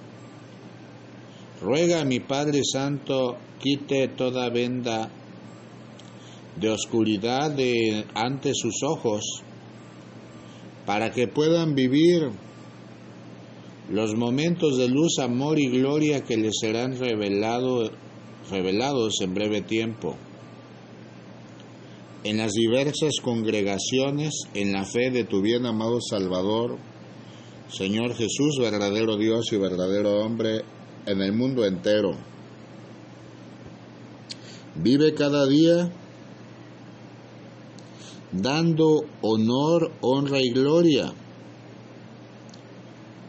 Ruega 1.61 2.01
a 2.01 2.05
mi 2.05 2.19
Padre 2.19 2.61
Santo 2.63 3.37
quite 3.59 4.07
toda 4.07 4.49
venda 4.49 5.09
de 6.59 6.69
oscuridad 6.69 7.51
de 7.51 8.05
ante 8.13 8.53
sus 8.53 8.83
ojos 8.83 9.43
para 10.85 11.11
que 11.11 11.27
puedan 11.27 11.75
vivir 11.75 12.29
los 13.89 14.15
momentos 14.15 14.77
de 14.77 14.87
luz, 14.87 15.19
amor 15.19 15.59
y 15.59 15.67
gloria 15.67 16.23
que 16.23 16.37
les 16.37 16.59
serán 16.59 16.97
revelado, 16.97 17.91
revelados 18.49 19.19
en 19.21 19.33
breve 19.33 19.61
tiempo 19.61 20.15
en 22.23 22.37
las 22.37 22.51
diversas 22.53 23.19
congregaciones 23.21 24.43
en 24.53 24.71
la 24.73 24.85
fe 24.85 25.09
de 25.09 25.23
tu 25.23 25.41
bien 25.41 25.65
amado 25.65 25.99
Salvador, 26.01 26.77
Señor 27.69 28.13
Jesús, 28.15 28.57
verdadero 28.59 29.17
Dios 29.17 29.51
y 29.51 29.57
verdadero 29.57 30.19
hombre 30.19 30.61
en 31.05 31.21
el 31.21 31.33
mundo 31.33 31.65
entero. 31.65 32.11
Vive 34.75 35.13
cada 35.13 35.47
día 35.47 35.91
dando 38.31 39.05
honor, 39.21 39.91
honra 40.01 40.39
y 40.41 40.51
gloria 40.51 41.13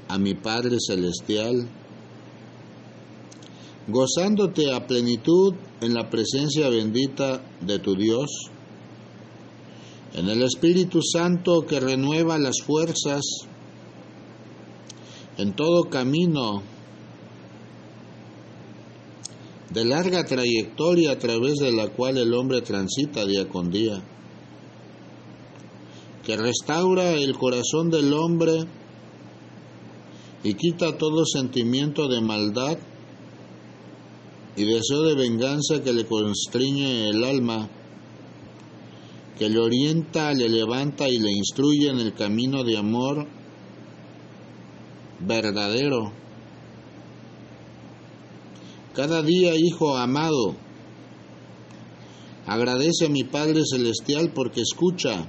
a 0.09 0.19
mi 0.19 0.35
Padre 0.35 0.77
Celestial, 0.87 1.69
gozándote 3.89 4.73
a 4.73 4.87
plenitud 4.87 5.55
en 5.81 5.95
la 5.95 6.11
presencia 6.11 6.69
bendita 6.69 7.43
de 7.61 7.79
tu 7.79 7.97
Dios, 7.97 8.52
en 10.15 10.29
el 10.29 10.43
Espíritu 10.43 11.01
Santo 11.03 11.65
que 11.67 11.81
renueva 11.81 12.39
las 12.39 12.63
fuerzas 12.63 13.23
en 15.39 15.55
todo 15.55 15.85
camino 15.89 16.63
de 19.71 19.85
larga 19.87 20.25
trayectoria 20.25 21.13
a 21.13 21.19
través 21.19 21.57
de 21.57 21.73
la 21.73 21.89
cual 21.89 22.19
el 22.19 22.35
hombre 22.35 22.61
transita 22.61 23.25
día 23.25 23.49
con 23.49 23.71
día, 23.71 24.03
que 26.25 26.37
restaura 26.37 27.13
el 27.13 27.37
corazón 27.39 27.91
del 27.91 28.13
hombre 28.13 28.67
y 30.45 30.55
quita 30.55 30.99
todo 30.99 31.25
sentimiento 31.25 32.09
de 32.09 32.21
maldad 32.21 32.77
y 34.57 34.65
deseo 34.65 35.03
de 35.05 35.15
venganza 35.15 35.83
que 35.83 35.93
le 35.95 36.05
constriñe 36.05 37.09
el 37.09 37.25
alma, 37.25 37.71
que 39.39 39.49
le 39.49 39.59
orienta, 39.59 40.33
le 40.33 40.49
levanta 40.49 41.09
y 41.09 41.19
le 41.19 41.33
instruye 41.33 41.89
en 41.89 41.99
el 41.99 42.15
camino 42.15 42.65
de 42.65 42.77
amor 42.77 43.27
verdadero. 45.21 46.13
Cada 48.95 49.23
día, 49.23 49.55
Hijo 49.57 49.97
amado, 49.97 50.55
agradece 52.47 53.07
a 53.07 53.09
mi 53.09 53.25
Padre 53.25 53.63
Celestial 53.65 54.33
porque 54.35 54.61
escucha 54.61 55.27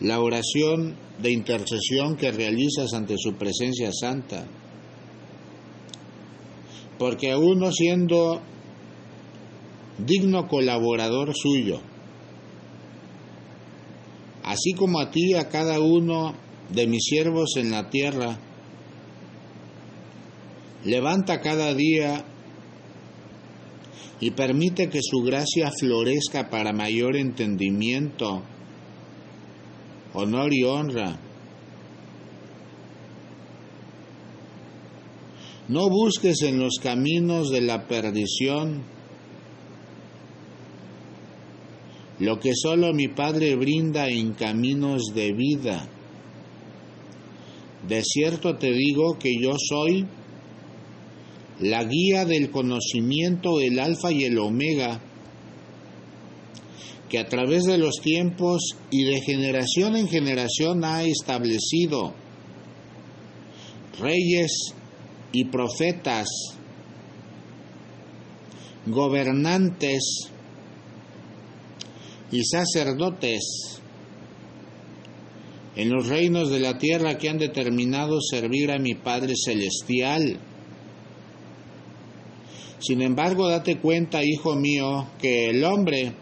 la 0.00 0.20
oración 0.20 0.94
de 1.20 1.32
intercesión 1.32 2.16
que 2.16 2.30
realizas 2.30 2.92
ante 2.92 3.16
su 3.18 3.34
presencia 3.34 3.90
santa. 3.92 4.46
Porque 6.98 7.32
aún 7.32 7.58
no 7.58 7.72
siendo 7.72 8.40
digno 9.98 10.46
colaborador 10.46 11.32
suyo, 11.34 11.80
así 14.56 14.72
como 14.72 15.00
a 15.00 15.10
ti, 15.10 15.34
a 15.34 15.50
cada 15.50 15.80
uno 15.80 16.34
de 16.70 16.86
mis 16.86 17.04
siervos 17.04 17.56
en 17.56 17.70
la 17.70 17.90
tierra, 17.90 18.38
levanta 20.82 21.42
cada 21.42 21.74
día 21.74 22.24
y 24.18 24.30
permite 24.30 24.88
que 24.88 25.00
su 25.02 25.20
gracia 25.20 25.70
florezca 25.78 26.48
para 26.48 26.72
mayor 26.72 27.16
entendimiento, 27.16 28.42
honor 30.14 30.54
y 30.54 30.64
honra. 30.64 31.20
No 35.68 35.90
busques 35.90 36.40
en 36.42 36.58
los 36.58 36.78
caminos 36.82 37.50
de 37.50 37.60
la 37.60 37.86
perdición 37.86 38.84
lo 42.18 42.40
que 42.40 42.52
solo 42.54 42.94
mi 42.94 43.08
Padre 43.08 43.56
brinda 43.56 44.08
en 44.08 44.32
caminos 44.32 45.12
de 45.14 45.32
vida. 45.32 45.88
De 47.86 48.02
cierto 48.02 48.56
te 48.56 48.72
digo 48.72 49.18
que 49.18 49.34
yo 49.40 49.54
soy 49.58 50.06
la 51.60 51.84
guía 51.84 52.24
del 52.24 52.50
conocimiento, 52.50 53.60
el 53.60 53.78
alfa 53.78 54.12
y 54.12 54.24
el 54.24 54.38
omega, 54.38 55.00
que 57.08 57.18
a 57.18 57.28
través 57.28 57.64
de 57.64 57.78
los 57.78 58.00
tiempos 58.02 58.76
y 58.90 59.04
de 59.04 59.20
generación 59.20 59.96
en 59.96 60.08
generación 60.08 60.84
ha 60.84 61.04
establecido 61.04 62.14
reyes 63.98 64.74
y 65.32 65.44
profetas, 65.44 66.28
gobernantes 68.86 70.30
y 72.30 72.44
sacerdotes 72.44 73.80
en 75.76 75.90
los 75.90 76.06
reinos 76.08 76.50
de 76.50 76.58
la 76.58 76.78
tierra 76.78 77.18
que 77.18 77.28
han 77.28 77.38
determinado 77.38 78.20
servir 78.20 78.70
a 78.70 78.78
mi 78.78 78.94
Padre 78.94 79.34
Celestial. 79.36 80.38
Sin 82.78 83.02
embargo, 83.02 83.48
date 83.48 83.78
cuenta, 83.78 84.24
hijo 84.24 84.56
mío, 84.56 85.06
que 85.18 85.50
el 85.50 85.62
hombre 85.64 86.12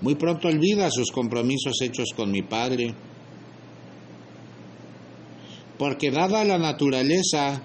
muy 0.00 0.16
pronto 0.16 0.48
olvida 0.48 0.90
sus 0.90 1.10
compromisos 1.10 1.80
hechos 1.80 2.08
con 2.14 2.30
mi 2.30 2.42
Padre, 2.42 2.94
porque 5.78 6.10
dada 6.10 6.44
la 6.44 6.58
naturaleza 6.58 7.62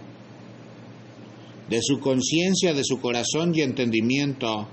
de 1.70 1.80
su 1.82 2.00
conciencia, 2.00 2.74
de 2.74 2.84
su 2.84 3.00
corazón 3.00 3.54
y 3.56 3.62
entendimiento, 3.62 4.68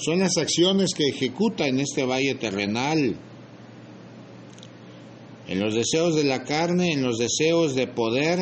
son 0.00 0.20
las 0.20 0.36
acciones 0.36 0.90
que 0.94 1.08
ejecuta 1.08 1.66
en 1.66 1.80
este 1.80 2.04
valle 2.04 2.34
terrenal, 2.34 3.16
en 5.48 5.60
los 5.60 5.74
deseos 5.74 6.14
de 6.14 6.24
la 6.24 6.44
carne, 6.44 6.92
en 6.92 7.02
los 7.02 7.18
deseos 7.18 7.74
de 7.74 7.86
poder, 7.86 8.38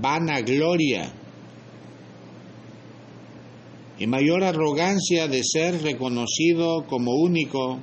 vanagloria 0.00 1.12
y 3.98 4.06
mayor 4.06 4.44
arrogancia 4.44 5.28
de 5.28 5.42
ser 5.42 5.82
reconocido 5.82 6.86
como 6.86 7.12
único 7.14 7.78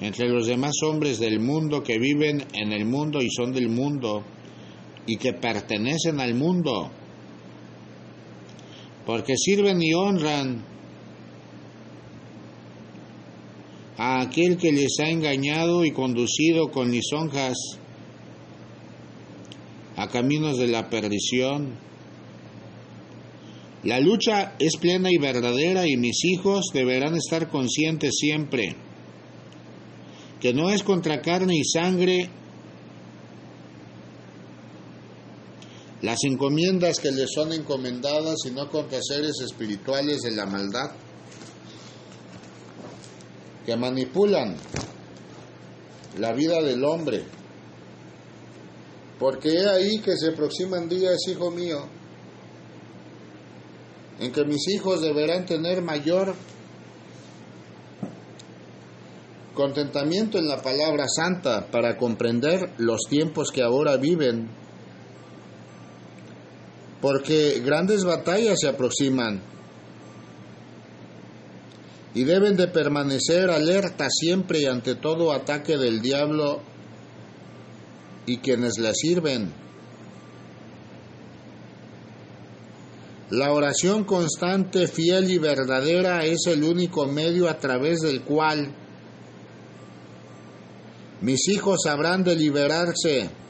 entre 0.00 0.28
los 0.28 0.46
demás 0.46 0.74
hombres 0.82 1.18
del 1.18 1.40
mundo 1.40 1.82
que 1.82 1.98
viven 1.98 2.44
en 2.52 2.72
el 2.72 2.84
mundo 2.84 3.20
y 3.22 3.28
son 3.30 3.52
del 3.52 3.68
mundo 3.68 4.24
y 5.06 5.16
que 5.16 5.32
pertenecen 5.32 6.20
al 6.20 6.34
mundo, 6.34 6.90
porque 9.06 9.36
sirven 9.36 9.82
y 9.82 9.92
honran 9.94 10.64
a 13.96 14.22
aquel 14.22 14.56
que 14.56 14.72
les 14.72 14.98
ha 15.00 15.08
engañado 15.08 15.84
y 15.84 15.92
conducido 15.92 16.70
con 16.70 16.90
lisonjas 16.90 17.56
a 19.96 20.08
caminos 20.08 20.58
de 20.58 20.66
la 20.66 20.90
perdición. 20.90 21.78
La 23.84 24.00
lucha 24.00 24.54
es 24.58 24.76
plena 24.76 25.10
y 25.12 25.18
verdadera 25.18 25.86
y 25.86 25.96
mis 25.96 26.24
hijos 26.24 26.70
deberán 26.72 27.14
estar 27.14 27.50
conscientes 27.50 28.14
siempre 28.18 28.76
que 30.44 30.52
no 30.52 30.68
es 30.68 30.82
contra 30.82 31.22
carne 31.22 31.56
y 31.56 31.64
sangre 31.64 32.28
las 36.04 36.22
encomiendas 36.24 37.00
que 37.00 37.10
les 37.10 37.30
son 37.32 37.54
encomendadas, 37.54 38.36
sino 38.42 38.68
contra 38.68 39.00
seres 39.00 39.40
espirituales 39.42 40.20
de 40.20 40.32
la 40.32 40.44
maldad 40.44 40.90
que 43.64 43.74
manipulan 43.74 44.54
la 46.18 46.34
vida 46.34 46.60
del 46.60 46.84
hombre. 46.84 47.24
Porque 49.18 49.48
he 49.48 49.66
ahí 49.66 50.00
que 50.00 50.14
se 50.18 50.32
aproximan 50.32 50.90
días, 50.90 51.16
hijo 51.26 51.50
mío, 51.50 51.86
en 54.20 54.30
que 54.30 54.44
mis 54.44 54.68
hijos 54.68 55.00
deberán 55.00 55.46
tener 55.46 55.80
mayor 55.80 56.34
contentamiento 59.54 60.36
en 60.36 60.48
la 60.48 60.60
palabra 60.60 61.06
santa 61.08 61.70
para 61.70 61.96
comprender 61.96 62.74
los 62.76 63.06
tiempos 63.08 63.50
que 63.50 63.62
ahora 63.62 63.96
viven, 63.96 64.63
porque 67.04 67.60
grandes 67.62 68.02
batallas 68.02 68.60
se 68.60 68.66
aproximan 68.66 69.38
y 72.14 72.24
deben 72.24 72.56
de 72.56 72.66
permanecer 72.66 73.50
alerta 73.50 74.06
siempre 74.08 74.60
y 74.60 74.64
ante 74.64 74.94
todo 74.94 75.30
ataque 75.30 75.76
del 75.76 76.00
diablo 76.00 76.62
y 78.24 78.38
quienes 78.38 78.78
le 78.78 78.94
sirven. 78.94 79.52
La 83.28 83.52
oración 83.52 84.04
constante, 84.04 84.88
fiel 84.88 85.30
y 85.30 85.36
verdadera 85.36 86.24
es 86.24 86.46
el 86.46 86.64
único 86.64 87.04
medio 87.04 87.50
a 87.50 87.58
través 87.58 88.00
del 88.00 88.22
cual 88.22 88.74
mis 91.20 91.48
hijos 91.50 91.80
habrán 91.86 92.24
de 92.24 92.34
liberarse 92.34 93.43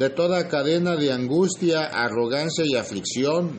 de 0.00 0.08
toda 0.08 0.48
cadena 0.48 0.96
de 0.96 1.12
angustia, 1.12 1.84
arrogancia 1.84 2.64
y 2.66 2.74
aflicción. 2.74 3.50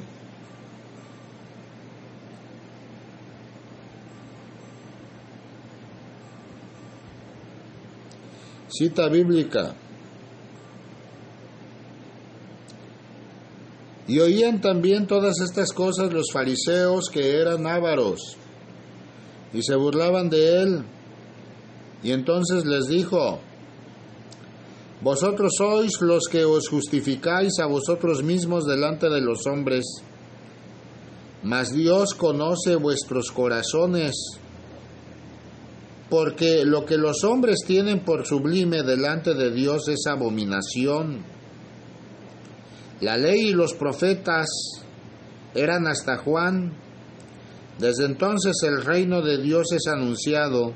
Cita 8.69 9.08
bíblica. 9.08 9.75
Y 14.08 14.17
oían 14.17 14.62
también 14.62 15.06
todas 15.06 15.39
estas 15.41 15.71
cosas 15.71 16.12
los 16.12 16.32
fariseos 16.34 17.08
que 17.12 17.39
eran 17.39 17.67
ávaros, 17.67 18.36
y 19.54 19.62
se 19.62 19.75
burlaban 19.75 20.32
de 20.32 20.63
él. 20.63 20.86
Y 22.01 22.13
entonces 22.13 22.65
les 22.65 22.88
dijo, 22.88 23.39
Vosotros 25.02 25.54
sois 25.58 26.00
los 26.02 26.28
que 26.30 26.46
os 26.46 26.70
justificáis 26.70 27.58
a 27.60 27.66
vosotros 27.66 28.22
mismos 28.22 28.66
delante 28.66 29.10
de 29.10 29.20
los 29.20 29.48
hombres, 29.48 29.84
mas 31.42 31.74
Dios 31.74 32.14
conoce 32.14 32.76
vuestros 32.76 33.32
corazones, 33.32 34.14
porque 36.08 36.66
lo 36.66 36.86
que 36.86 36.98
los 36.98 37.24
hombres 37.24 37.60
tienen 37.66 38.02
por 38.06 38.28
sublime 38.28 38.84
delante 38.84 39.34
de 39.34 39.52
Dios 39.52 39.88
es 39.88 40.06
abominación. 40.06 41.26
La 43.00 43.18
ley 43.18 43.50
y 43.50 43.54
los 43.54 43.74
profetas 43.74 44.48
eran 45.56 45.88
hasta 45.88 46.18
Juan. 46.18 46.74
Desde 47.80 48.06
entonces 48.06 48.56
el 48.62 48.84
reino 48.84 49.24
de 49.24 49.42
Dios 49.42 49.72
es 49.72 49.88
anunciado 49.88 50.74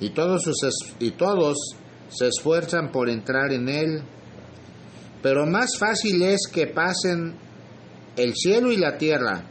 y 0.00 0.10
todos, 0.10 0.42
sus, 0.42 0.56
y 0.98 1.12
todos 1.12 1.76
se 2.10 2.28
esfuerzan 2.28 2.90
por 2.90 3.08
entrar 3.08 3.52
en 3.52 3.68
él. 3.68 4.02
Pero 5.22 5.46
más 5.46 5.78
fácil 5.78 6.22
es 6.22 6.48
que 6.52 6.66
pasen 6.66 7.34
el 8.16 8.34
cielo 8.34 8.72
y 8.72 8.76
la 8.76 8.98
tierra, 8.98 9.44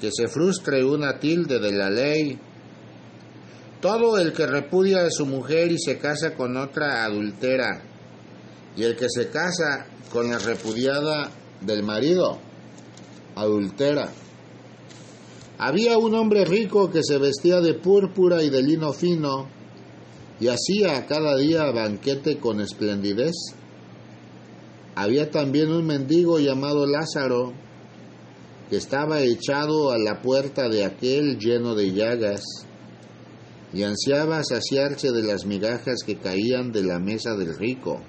que 0.00 0.10
se 0.12 0.28
frustre 0.28 0.84
una 0.84 1.18
tilde 1.18 1.58
de 1.58 1.72
la 1.72 1.90
ley. 1.90 2.38
Todo 3.80 4.18
el 4.18 4.32
que 4.32 4.46
repudia 4.46 5.04
a 5.04 5.10
su 5.10 5.26
mujer 5.26 5.72
y 5.72 5.78
se 5.78 5.98
casa 5.98 6.34
con 6.34 6.56
otra 6.56 7.04
adultera, 7.04 7.82
y 8.76 8.84
el 8.84 8.96
que 8.96 9.06
se 9.08 9.28
casa 9.28 9.86
con 10.12 10.30
la 10.30 10.38
repudiada 10.38 11.30
del 11.60 11.82
marido, 11.82 12.38
adultera. 13.34 14.08
Había 15.58 15.98
un 15.98 16.14
hombre 16.14 16.44
rico 16.44 16.90
que 16.90 17.02
se 17.02 17.18
vestía 17.18 17.60
de 17.60 17.74
púrpura 17.74 18.42
y 18.42 18.50
de 18.50 18.62
lino 18.62 18.92
fino 18.92 19.61
y 20.42 20.48
hacía 20.48 21.06
cada 21.06 21.36
día 21.36 21.70
banquete 21.70 22.38
con 22.40 22.60
esplendidez. 22.60 23.36
Había 24.96 25.30
también 25.30 25.70
un 25.70 25.86
mendigo 25.86 26.40
llamado 26.40 26.84
Lázaro 26.84 27.52
que 28.68 28.76
estaba 28.76 29.20
echado 29.20 29.92
a 29.92 29.98
la 29.98 30.20
puerta 30.20 30.68
de 30.68 30.84
aquel 30.84 31.38
lleno 31.38 31.76
de 31.76 31.92
llagas 31.92 32.42
y 33.72 33.84
ansiaba 33.84 34.42
saciarse 34.42 35.12
de 35.12 35.22
las 35.22 35.46
migajas 35.46 36.02
que 36.04 36.16
caían 36.16 36.72
de 36.72 36.82
la 36.82 36.98
mesa 36.98 37.36
del 37.36 37.56
rico. 37.56 38.00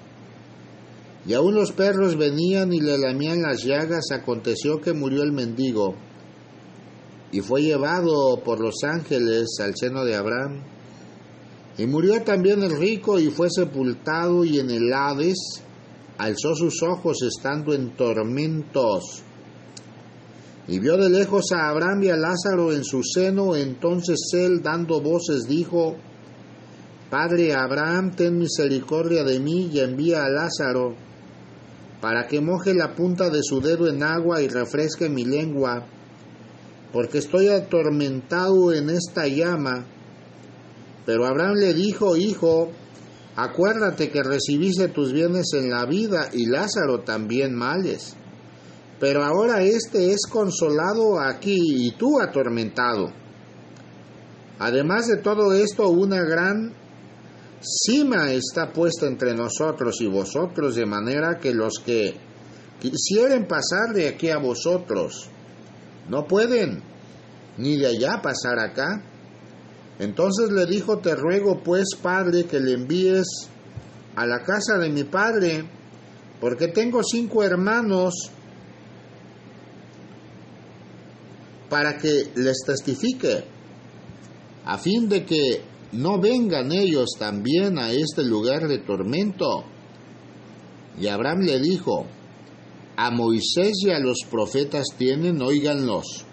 Y 1.28 1.34
aun 1.34 1.54
los 1.54 1.70
perros 1.70 2.16
venían 2.16 2.72
y 2.72 2.80
le 2.80 2.98
lamían 2.98 3.42
las 3.42 3.62
llagas. 3.62 4.10
Aconteció 4.10 4.80
que 4.80 4.92
murió 4.92 5.22
el 5.22 5.30
mendigo 5.30 5.94
y 7.30 7.42
fue 7.42 7.62
llevado 7.62 8.42
por 8.42 8.58
los 8.60 8.82
ángeles 8.82 9.46
al 9.60 9.76
seno 9.76 10.04
de 10.04 10.16
Abraham. 10.16 10.73
Y 11.76 11.86
murió 11.86 12.22
también 12.22 12.62
el 12.62 12.76
rico 12.78 13.18
y 13.18 13.30
fue 13.30 13.48
sepultado 13.50 14.44
y 14.44 14.58
en 14.58 14.70
el 14.70 14.92
Hades 14.92 15.62
alzó 16.18 16.54
sus 16.54 16.82
ojos 16.82 17.22
estando 17.22 17.74
en 17.74 17.96
tormentos. 17.96 19.22
Y 20.66 20.78
vio 20.78 20.96
de 20.96 21.10
lejos 21.10 21.52
a 21.52 21.68
Abraham 21.68 22.04
y 22.04 22.10
a 22.10 22.16
Lázaro 22.16 22.72
en 22.72 22.84
su 22.84 23.02
seno. 23.02 23.54
Entonces 23.54 24.18
él, 24.32 24.62
dando 24.62 25.00
voces, 25.00 25.46
dijo, 25.46 25.96
Padre 27.10 27.54
Abraham, 27.54 28.12
ten 28.16 28.38
misericordia 28.38 29.24
de 29.24 29.40
mí 29.40 29.68
y 29.72 29.80
envía 29.80 30.24
a 30.24 30.30
Lázaro 30.30 30.94
para 32.04 32.26
que 32.26 32.38
moje 32.38 32.74
la 32.74 32.94
punta 32.94 33.30
de 33.30 33.42
su 33.42 33.62
dedo 33.62 33.88
en 33.88 34.02
agua 34.02 34.42
y 34.42 34.48
refresque 34.48 35.08
mi 35.08 35.24
lengua, 35.24 35.86
porque 36.92 37.16
estoy 37.16 37.48
atormentado 37.48 38.74
en 38.74 38.90
esta 38.90 39.26
llama. 39.26 39.86
Pero 41.06 41.26
Abraham 41.26 41.54
le 41.56 41.74
dijo, 41.74 42.16
Hijo, 42.16 42.70
acuérdate 43.36 44.10
que 44.10 44.22
recibiste 44.22 44.88
tus 44.88 45.12
bienes 45.12 45.52
en 45.54 45.70
la 45.70 45.84
vida 45.86 46.30
y 46.32 46.46
Lázaro 46.46 47.00
también 47.00 47.54
males. 47.54 48.16
Pero 49.00 49.24
ahora 49.24 49.62
éste 49.62 50.12
es 50.12 50.26
consolado 50.26 51.20
aquí 51.20 51.86
y 51.86 51.90
tú 51.92 52.20
atormentado. 52.20 53.12
Además 54.58 55.08
de 55.08 55.16
todo 55.16 55.52
esto, 55.52 55.88
una 55.88 56.22
gran 56.22 56.72
cima 57.60 58.32
está 58.32 58.72
puesta 58.72 59.06
entre 59.06 59.34
nosotros 59.34 60.00
y 60.00 60.06
vosotros, 60.06 60.76
de 60.76 60.86
manera 60.86 61.38
que 61.38 61.52
los 61.52 61.80
que 61.84 62.14
quisieren 62.80 63.46
pasar 63.46 63.94
de 63.94 64.08
aquí 64.08 64.30
a 64.30 64.38
vosotros 64.38 65.28
no 66.08 66.26
pueden, 66.26 66.82
ni 67.56 67.76
de 67.76 67.86
allá 67.86 68.20
pasar 68.22 68.58
acá. 68.58 69.02
Entonces 69.98 70.50
le 70.50 70.66
dijo, 70.66 70.98
te 70.98 71.14
ruego 71.14 71.62
pues, 71.62 71.94
Padre, 72.00 72.44
que 72.44 72.60
le 72.60 72.72
envíes 72.72 73.26
a 74.16 74.26
la 74.26 74.42
casa 74.42 74.78
de 74.78 74.90
mi 74.90 75.04
Padre, 75.04 75.64
porque 76.40 76.68
tengo 76.68 77.02
cinco 77.02 77.42
hermanos, 77.42 78.30
para 81.68 81.96
que 81.96 82.30
les 82.36 82.58
testifique, 82.66 83.44
a 84.64 84.78
fin 84.78 85.08
de 85.08 85.24
que 85.24 85.62
no 85.92 86.20
vengan 86.20 86.72
ellos 86.72 87.10
también 87.18 87.78
a 87.78 87.92
este 87.92 88.22
lugar 88.24 88.66
de 88.68 88.78
tormento. 88.78 89.64
Y 91.00 91.06
Abraham 91.08 91.40
le 91.40 91.60
dijo, 91.60 92.06
a 92.96 93.10
Moisés 93.10 93.72
y 93.84 93.90
a 93.90 93.98
los 93.98 94.18
profetas 94.30 94.84
tienen, 94.96 95.42
óiganlos. 95.42 96.24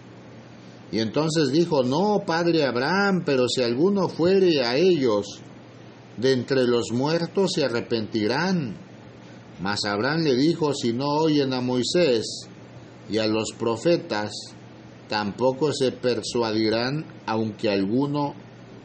Y 0.91 0.99
entonces 0.99 1.51
dijo, 1.51 1.83
no, 1.83 2.23
padre 2.25 2.65
Abraham, 2.65 3.23
pero 3.25 3.47
si 3.47 3.61
alguno 3.63 4.09
fuere 4.09 4.65
a 4.65 4.75
ellos, 4.75 5.39
de 6.17 6.33
entre 6.33 6.63
los 6.67 6.91
muertos 6.91 7.51
se 7.55 7.63
arrepentirán. 7.63 8.75
Mas 9.61 9.85
Abraham 9.85 10.23
le 10.23 10.35
dijo, 10.35 10.73
si 10.73 10.91
no 10.91 11.07
oyen 11.07 11.53
a 11.53 11.61
Moisés 11.61 12.25
y 13.09 13.19
a 13.19 13.27
los 13.27 13.51
profetas, 13.57 14.31
tampoco 15.07 15.71
se 15.71 15.91
persuadirán, 15.91 17.05
aunque 17.25 17.69
alguno 17.69 18.33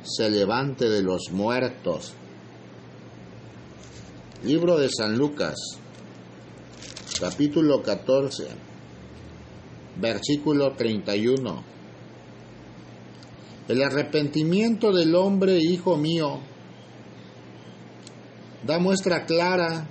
se 0.03 0.31
levante 0.31 0.89
de 0.89 1.03
los 1.03 1.31
muertos. 1.33 2.15
Libro 4.45 4.79
de 4.79 4.89
San 4.89 5.17
Lucas, 5.19 5.57
capítulo 7.19 7.83
14, 7.83 8.47
versículo 9.99 10.73
31. 10.73 11.76
El 13.69 13.83
arrepentimiento 13.83 14.93
del 14.93 15.15
hombre, 15.17 15.59
hijo 15.59 15.97
mío, 15.97 16.39
da 18.65 18.79
muestra 18.79 19.25
clara 19.25 19.89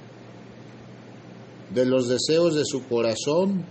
de 1.73 1.85
los 1.85 2.07
deseos 2.07 2.55
de 2.55 2.63
su 2.63 2.87
corazón, 2.87 3.65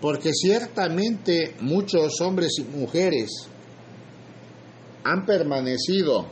porque 0.00 0.32
ciertamente 0.32 1.54
muchos 1.60 2.20
hombres 2.22 2.52
y 2.58 2.62
mujeres 2.62 3.48
han 5.02 5.26
permanecido 5.26 6.26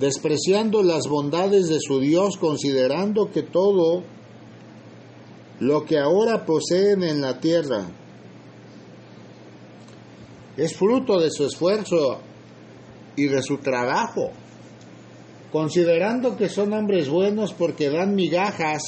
despreciando 0.00 0.82
las 0.82 1.06
bondades 1.06 1.68
de 1.68 1.78
su 1.80 2.00
Dios, 2.00 2.36
considerando 2.36 3.30
que 3.30 3.42
todo 3.42 4.02
lo 5.60 5.84
que 5.84 5.98
ahora 5.98 6.44
poseen 6.44 7.04
en 7.04 7.20
la 7.20 7.38
tierra 7.38 7.86
es 10.56 10.76
fruto 10.76 11.18
de 11.18 11.30
su 11.30 11.46
esfuerzo 11.46 12.18
y 13.16 13.26
de 13.26 13.42
su 13.42 13.58
trabajo, 13.58 14.30
considerando 15.50 16.36
que 16.36 16.48
son 16.48 16.72
hombres 16.72 17.08
buenos 17.08 17.52
porque 17.52 17.90
dan 17.90 18.14
migajas 18.14 18.82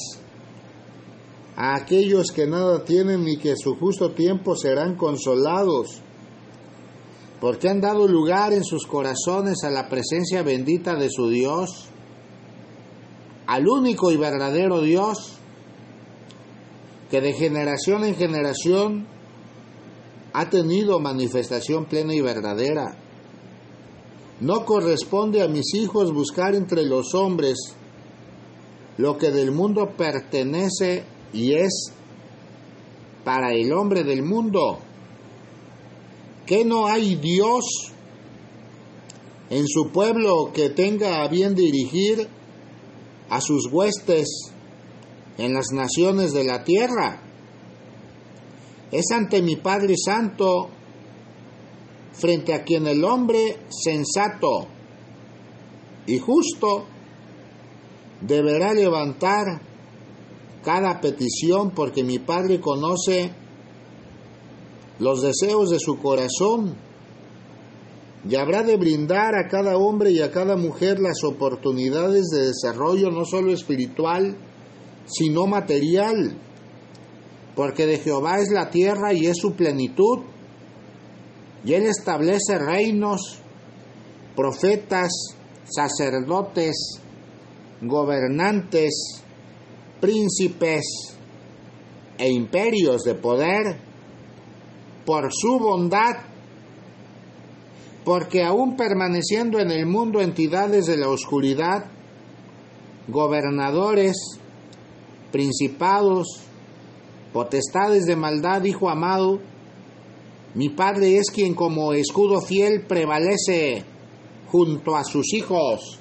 a 1.56 1.76
aquellos 1.76 2.32
que 2.32 2.46
nada 2.46 2.84
tienen 2.84 3.26
y 3.28 3.38
que 3.38 3.54
su 3.56 3.76
justo 3.76 4.10
tiempo 4.10 4.56
serán 4.56 4.96
consolados. 4.96 6.00
Porque 7.40 7.68
han 7.68 7.80
dado 7.80 8.08
lugar 8.08 8.52
en 8.52 8.64
sus 8.64 8.86
corazones 8.86 9.64
a 9.64 9.70
la 9.70 9.88
presencia 9.88 10.42
bendita 10.42 10.94
de 10.96 11.10
su 11.10 11.28
Dios, 11.28 11.88
al 13.46 13.68
único 13.68 14.10
y 14.10 14.16
verdadero 14.16 14.80
Dios, 14.80 15.38
que 17.10 17.20
de 17.20 17.34
generación 17.34 18.04
en 18.04 18.14
generación 18.16 19.06
ha 20.34 20.50
tenido 20.50 21.00
manifestación 21.00 21.86
plena 21.86 22.14
y 22.14 22.20
verdadera. 22.20 22.96
No 24.40 24.64
corresponde 24.64 25.42
a 25.42 25.48
mis 25.48 25.74
hijos 25.74 26.12
buscar 26.12 26.54
entre 26.54 26.84
los 26.84 27.14
hombres 27.14 27.56
lo 28.98 29.16
que 29.16 29.30
del 29.30 29.52
mundo 29.52 29.94
pertenece 29.96 31.04
y 31.32 31.54
es 31.54 31.92
para 33.24 33.52
el 33.54 33.72
hombre 33.72 34.02
del 34.02 34.22
mundo 34.22 34.80
que 36.46 36.64
no 36.64 36.86
hay 36.86 37.14
Dios, 37.14 37.92
en 39.50 39.66
su 39.66 39.90
pueblo 39.92 40.52
que 40.52 40.68
tenga 40.70 41.22
a 41.22 41.28
bien 41.28 41.54
dirigir 41.54 42.28
a 43.30 43.40
sus 43.40 43.68
huestes 43.70 44.52
en 45.38 45.54
las 45.54 45.66
naciones 45.72 46.32
de 46.32 46.44
la 46.44 46.64
tierra. 46.64 47.22
Es 48.94 49.10
ante 49.10 49.42
mi 49.42 49.56
Padre 49.56 49.96
Santo, 49.96 50.68
frente 52.12 52.54
a 52.54 52.62
quien 52.62 52.86
el 52.86 53.02
hombre 53.02 53.56
sensato 53.68 54.68
y 56.06 56.18
justo 56.20 56.84
deberá 58.20 58.72
levantar 58.72 59.60
cada 60.62 61.00
petición 61.00 61.72
porque 61.72 62.04
mi 62.04 62.20
Padre 62.20 62.60
conoce 62.60 63.32
los 65.00 65.22
deseos 65.22 65.70
de 65.70 65.80
su 65.80 65.98
corazón 65.98 66.76
y 68.28 68.36
habrá 68.36 68.62
de 68.62 68.76
brindar 68.76 69.34
a 69.34 69.48
cada 69.48 69.76
hombre 69.76 70.12
y 70.12 70.20
a 70.20 70.30
cada 70.30 70.56
mujer 70.56 71.00
las 71.00 71.24
oportunidades 71.24 72.26
de 72.32 72.46
desarrollo 72.46 73.10
no 73.10 73.24
solo 73.24 73.52
espiritual, 73.52 74.36
sino 75.04 75.48
material, 75.48 76.38
porque 77.54 77.86
de 77.86 77.98
Jehová 77.98 78.40
es 78.40 78.50
la 78.50 78.70
tierra 78.70 79.12
y 79.12 79.26
es 79.26 79.36
su 79.38 79.54
plenitud, 79.54 80.20
y 81.64 81.72
él 81.72 81.86
establece 81.86 82.58
reinos, 82.58 83.38
profetas, 84.36 85.12
sacerdotes, 85.64 87.00
gobernantes, 87.80 89.22
príncipes 90.00 90.84
e 92.18 92.30
imperios 92.30 93.02
de 93.02 93.14
poder 93.14 93.78
por 95.06 95.32
su 95.32 95.58
bondad. 95.58 96.16
Porque 98.04 98.44
aún 98.44 98.76
permaneciendo 98.76 99.58
en 99.58 99.70
el 99.70 99.86
mundo 99.86 100.20
entidades 100.20 100.84
de 100.86 100.98
la 100.98 101.08
oscuridad, 101.08 101.86
gobernadores, 103.08 104.16
principados, 105.32 106.42
potestades 107.34 108.06
de 108.06 108.16
maldad, 108.16 108.64
hijo 108.64 108.88
amado, 108.88 109.40
mi 110.54 110.70
Padre 110.70 111.18
es 111.18 111.30
quien 111.30 111.54
como 111.54 111.92
escudo 111.92 112.40
fiel 112.40 112.86
prevalece 112.86 113.84
junto 114.46 114.96
a 114.96 115.04
sus 115.04 115.34
hijos 115.34 115.98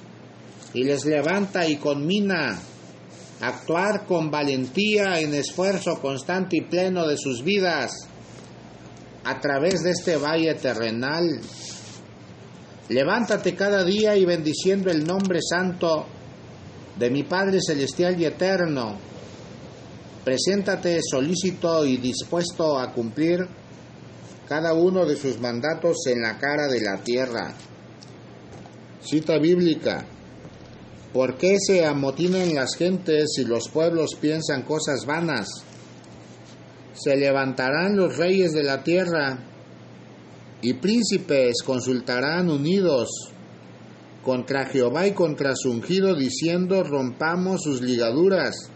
y 0.72 0.84
les 0.84 1.04
levanta 1.04 1.68
y 1.68 1.76
conmina 1.76 2.58
a 3.40 3.46
actuar 3.46 4.06
con 4.06 4.30
valentía 4.30 5.20
en 5.20 5.34
esfuerzo 5.34 6.00
constante 6.00 6.56
y 6.56 6.62
pleno 6.62 7.06
de 7.06 7.18
sus 7.18 7.42
vidas 7.42 8.08
a 9.24 9.38
través 9.40 9.82
de 9.82 9.90
este 9.90 10.16
valle 10.16 10.54
terrenal 10.54 11.40
Levántate 12.88 13.54
cada 13.54 13.82
día 13.82 14.14
y 14.14 14.26
bendiciendo 14.26 14.90
el 14.90 15.06
nombre 15.06 15.40
santo 15.40 16.04
de 16.98 17.08
mi 17.08 17.22
Padre 17.22 17.60
Celestial 17.66 18.20
y 18.20 18.26
Eterno. 18.26 18.96
Preséntate 20.24 21.00
solícito 21.02 21.84
y 21.84 21.98
dispuesto 21.98 22.78
a 22.78 22.92
cumplir 22.94 23.46
cada 24.48 24.72
uno 24.72 25.04
de 25.04 25.16
sus 25.16 25.38
mandatos 25.38 26.06
en 26.06 26.22
la 26.22 26.38
cara 26.38 26.66
de 26.66 26.80
la 26.80 27.02
tierra. 27.04 27.52
Cita 29.02 29.38
bíblica. 29.38 30.06
¿Por 31.12 31.36
qué 31.36 31.58
se 31.60 31.84
amotinan 31.84 32.54
las 32.54 32.74
gentes 32.74 33.34
y 33.38 33.44
los 33.44 33.68
pueblos 33.68 34.14
piensan 34.18 34.62
cosas 34.62 35.04
vanas? 35.04 35.46
Se 36.94 37.16
levantarán 37.16 37.94
los 37.94 38.16
reyes 38.16 38.52
de 38.52 38.64
la 38.64 38.82
tierra 38.82 39.38
y 40.62 40.72
príncipes 40.72 41.62
consultarán 41.62 42.48
unidos 42.48 43.10
contra 44.24 44.64
Jehová 44.64 45.06
y 45.06 45.12
contra 45.12 45.54
su 45.54 45.70
ungido, 45.70 46.14
diciendo, 46.14 46.82
rompamos 46.82 47.62
sus 47.62 47.82
ligaduras 47.82 48.70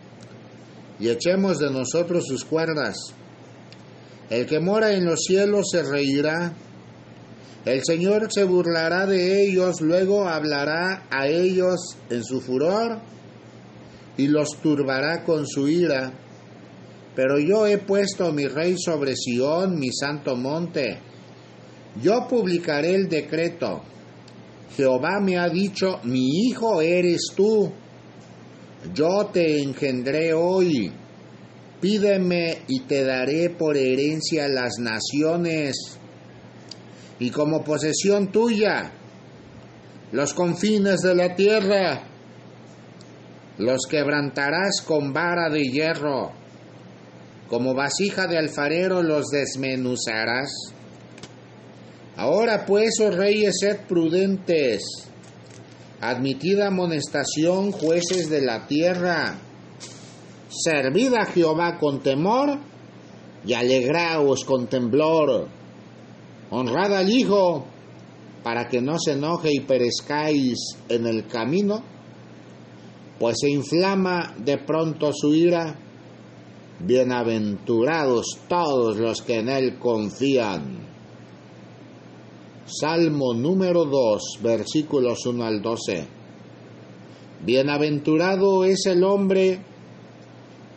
y 0.98 1.08
echemos 1.08 1.58
de 1.58 1.70
nosotros 1.70 2.24
sus 2.26 2.44
cuerdas. 2.44 2.96
El 4.30 4.46
que 4.46 4.60
mora 4.60 4.92
en 4.92 5.04
los 5.04 5.20
cielos 5.22 5.68
se 5.70 5.82
reirá, 5.82 6.52
el 7.64 7.82
Señor 7.84 8.28
se 8.32 8.44
burlará 8.44 9.06
de 9.06 9.44
ellos, 9.44 9.80
luego 9.80 10.28
hablará 10.28 11.06
a 11.10 11.28
ellos 11.28 11.96
en 12.10 12.24
su 12.24 12.40
furor 12.40 13.00
y 14.16 14.26
los 14.26 14.56
turbará 14.62 15.24
con 15.24 15.46
su 15.46 15.68
ira. 15.68 16.12
Pero 17.14 17.38
yo 17.38 17.66
he 17.66 17.78
puesto 17.78 18.32
mi 18.32 18.46
rey 18.46 18.76
sobre 18.78 19.14
Sión, 19.16 19.78
mi 19.78 19.92
santo 19.92 20.36
monte 20.36 21.08
yo 22.02 22.26
publicaré 22.28 22.94
el 22.94 23.08
decreto. 23.08 23.82
Jehová 24.76 25.20
me 25.20 25.36
ha 25.38 25.48
dicho, 25.48 26.00
mi 26.04 26.46
hijo 26.46 26.80
eres 26.80 27.32
tú. 27.34 27.72
Yo 28.94 29.26
te 29.32 29.62
engendré 29.62 30.32
hoy. 30.32 30.92
Pídeme 31.80 32.62
y 32.66 32.80
te 32.80 33.04
daré 33.04 33.50
por 33.50 33.76
herencia 33.76 34.48
las 34.48 34.78
naciones 34.80 35.76
y 37.20 37.30
como 37.30 37.62
posesión 37.62 38.32
tuya 38.32 38.90
los 40.10 40.34
confines 40.34 41.00
de 41.02 41.14
la 41.14 41.36
tierra. 41.36 42.02
Los 43.58 43.86
quebrantarás 43.88 44.82
con 44.82 45.12
vara 45.12 45.48
de 45.50 45.62
hierro. 45.62 46.32
Como 47.48 47.74
vasija 47.74 48.26
de 48.26 48.38
alfarero 48.38 49.02
los 49.02 49.26
desmenuzarás 49.28 50.74
Ahora 52.18 52.66
pues, 52.66 52.98
oh 53.00 53.12
reyes, 53.12 53.54
sed 53.60 53.78
prudentes, 53.86 54.82
admitid 56.00 56.60
amonestación, 56.60 57.72
jueces 57.72 58.28
de 58.30 58.42
la 58.42 58.66
tierra, 58.66 59.38
servid 60.48 61.14
a 61.14 61.26
Jehová 61.26 61.78
con 61.78 62.00
temor 62.00 62.58
y 63.44 63.52
alegraos 63.54 64.44
con 64.44 64.66
temblor, 64.66 65.48
honrad 66.50 66.94
al 66.94 67.10
Hijo, 67.10 67.66
para 68.42 68.68
que 68.68 68.80
no 68.80 68.98
se 68.98 69.12
enoje 69.12 69.52
y 69.52 69.60
perezcáis 69.60 70.76
en 70.88 71.06
el 71.06 71.26
camino, 71.26 71.82
pues 73.18 73.36
se 73.40 73.50
inflama 73.50 74.34
de 74.38 74.58
pronto 74.58 75.12
su 75.12 75.34
ira. 75.34 75.76
Bienaventurados 76.80 78.38
todos 78.48 78.96
los 78.96 79.22
que 79.22 79.40
en 79.40 79.48
él 79.48 79.78
confían. 79.80 80.87
Salmo 82.68 83.32
número 83.32 83.86
2, 83.86 84.40
versículos 84.42 85.24
1 85.24 85.42
al 85.42 85.62
12. 85.62 86.06
Bienaventurado 87.44 88.64
es 88.64 88.84
el 88.84 89.04
hombre 89.04 89.58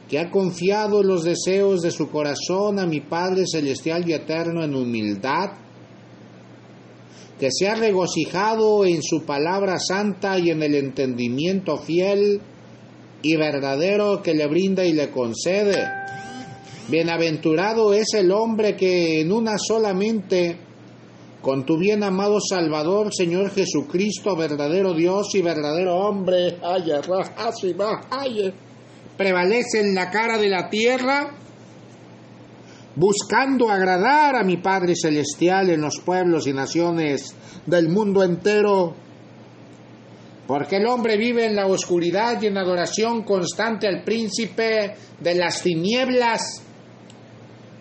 que 0.10 0.18
ha 0.18 0.32
confiado 0.32 1.04
los 1.04 1.24
deseos 1.24 1.82
de 1.82 1.92
su 1.92 2.10
corazón 2.10 2.80
a 2.80 2.86
mi 2.86 3.02
Padre 3.02 3.44
Celestial 3.46 4.08
y 4.08 4.14
Eterno 4.14 4.64
en 4.64 4.74
humildad, 4.74 5.52
que 7.38 7.50
se 7.52 7.68
ha 7.68 7.76
regocijado 7.76 8.86
en 8.86 9.04
su 9.04 9.24
palabra 9.24 9.78
santa 9.78 10.39
y 10.39 10.50
en 10.50 10.64
el 10.64 10.76
entendimiento 10.76 11.78
fiel 11.78 12.39
y 13.22 13.36
verdadero 13.36 14.22
que 14.22 14.34
le 14.34 14.48
brinda 14.48 14.86
y 14.86 14.94
le 14.94 15.10
concede. 15.10 15.89
Bienaventurado 16.88 17.94
es 17.94 18.14
el 18.14 18.32
hombre 18.32 18.78
que 18.78 19.20
en 19.22 19.32
una 19.32 19.58
solamente 19.58 20.70
con 21.42 21.66
tu 21.66 21.78
bien 21.78 22.04
amado 22.04 22.39
Salvador, 22.39 23.10
Señor 23.12 23.50
Jesucristo, 23.50 24.36
verdadero 24.36 24.94
Dios 24.94 25.34
y 25.34 25.42
verdadero 25.42 25.96
hombre, 25.96 26.58
prevalece 29.18 29.80
en 29.80 29.96
la 29.96 30.12
cara 30.12 30.38
de 30.38 30.50
la 30.50 30.70
tierra, 30.70 31.32
buscando 32.96 33.70
agradar 33.70 34.36
a 34.36 34.44
mi 34.44 34.58
Padre 34.58 34.94
Celestial 34.96 35.72
en 35.72 35.82
los 35.82 36.00
pueblos 36.00 36.46
y 36.46 36.54
naciones 36.54 37.36
del 37.66 37.89
mundo 37.89 38.24
entero. 38.24 38.94
Porque 40.46 40.78
el 40.78 40.86
hombre 40.86 41.18
vive 41.18 41.46
en 41.46 41.56
la 41.56 41.66
oscuridad 41.66 42.39
y 42.42 42.48
en 42.48 42.58
adoración 42.58 43.24
constante 43.24 43.88
al 43.88 44.04
príncipe 44.04 44.96
de 45.20 45.36
las 45.36 45.62
tinieblas. 45.62 46.62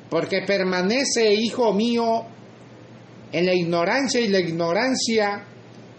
Porque 0.09 0.43
permanece, 0.47 1.35
hijo 1.35 1.73
mío, 1.73 2.27
en 3.33 3.47
la 3.47 3.55
ignorancia 3.55 4.21
y 4.21 4.29
la 4.29 4.41
ignorancia 4.41 5.47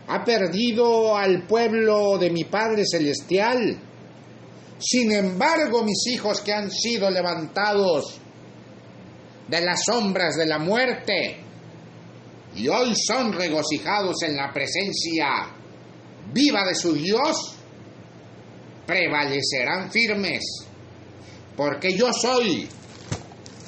ha 0.07 0.23
perdido 0.23 1.15
al 1.15 1.43
pueblo 1.47 2.17
de 2.17 2.29
mi 2.29 2.43
Padre 2.43 2.83
Celestial. 2.85 3.79
Sin 4.77 5.11
embargo, 5.11 5.83
mis 5.83 6.07
hijos 6.07 6.41
que 6.41 6.53
han 6.53 6.69
sido 6.69 7.09
levantados 7.09 8.19
de 9.47 9.61
las 9.61 9.83
sombras 9.85 10.35
de 10.35 10.45
la 10.45 10.59
muerte 10.59 11.37
y 12.55 12.67
hoy 12.67 12.93
son 12.95 13.31
regocijados 13.31 14.23
en 14.23 14.35
la 14.35 14.51
presencia 14.51 15.27
viva 16.33 16.65
de 16.65 16.75
su 16.75 16.93
Dios, 16.93 17.55
prevalecerán 18.85 19.91
firmes, 19.91 20.43
porque 21.55 21.93
yo 21.95 22.11
soy 22.11 22.67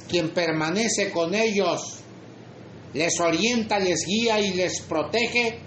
quien 0.09 0.33
permanece 0.33 1.11
con 1.11 1.33
ellos 1.33 2.02
les 2.93 3.19
orienta, 3.19 3.79
les 3.79 4.05
guía 4.05 4.39
y 4.39 4.53
les 4.53 4.81
protege 4.81 5.59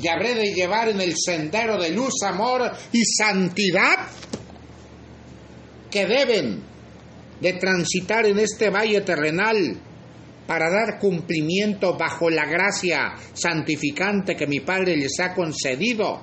y 0.00 0.08
habré 0.08 0.34
de 0.34 0.54
llevar 0.54 0.88
en 0.88 1.00
el 1.00 1.14
sendero 1.16 1.80
de 1.80 1.90
luz, 1.90 2.22
amor 2.24 2.70
y 2.92 3.04
santidad 3.04 4.08
que 5.90 6.06
deben 6.06 6.62
de 7.40 7.52
transitar 7.54 8.26
en 8.26 8.38
este 8.38 8.70
valle 8.70 9.00
terrenal 9.00 9.78
para 10.46 10.70
dar 10.70 10.98
cumplimiento 10.98 11.96
bajo 11.96 12.30
la 12.30 12.46
gracia 12.46 13.14
santificante 13.34 14.36
que 14.36 14.46
mi 14.46 14.60
Padre 14.60 14.96
les 14.96 15.18
ha 15.20 15.34
concedido 15.34 16.20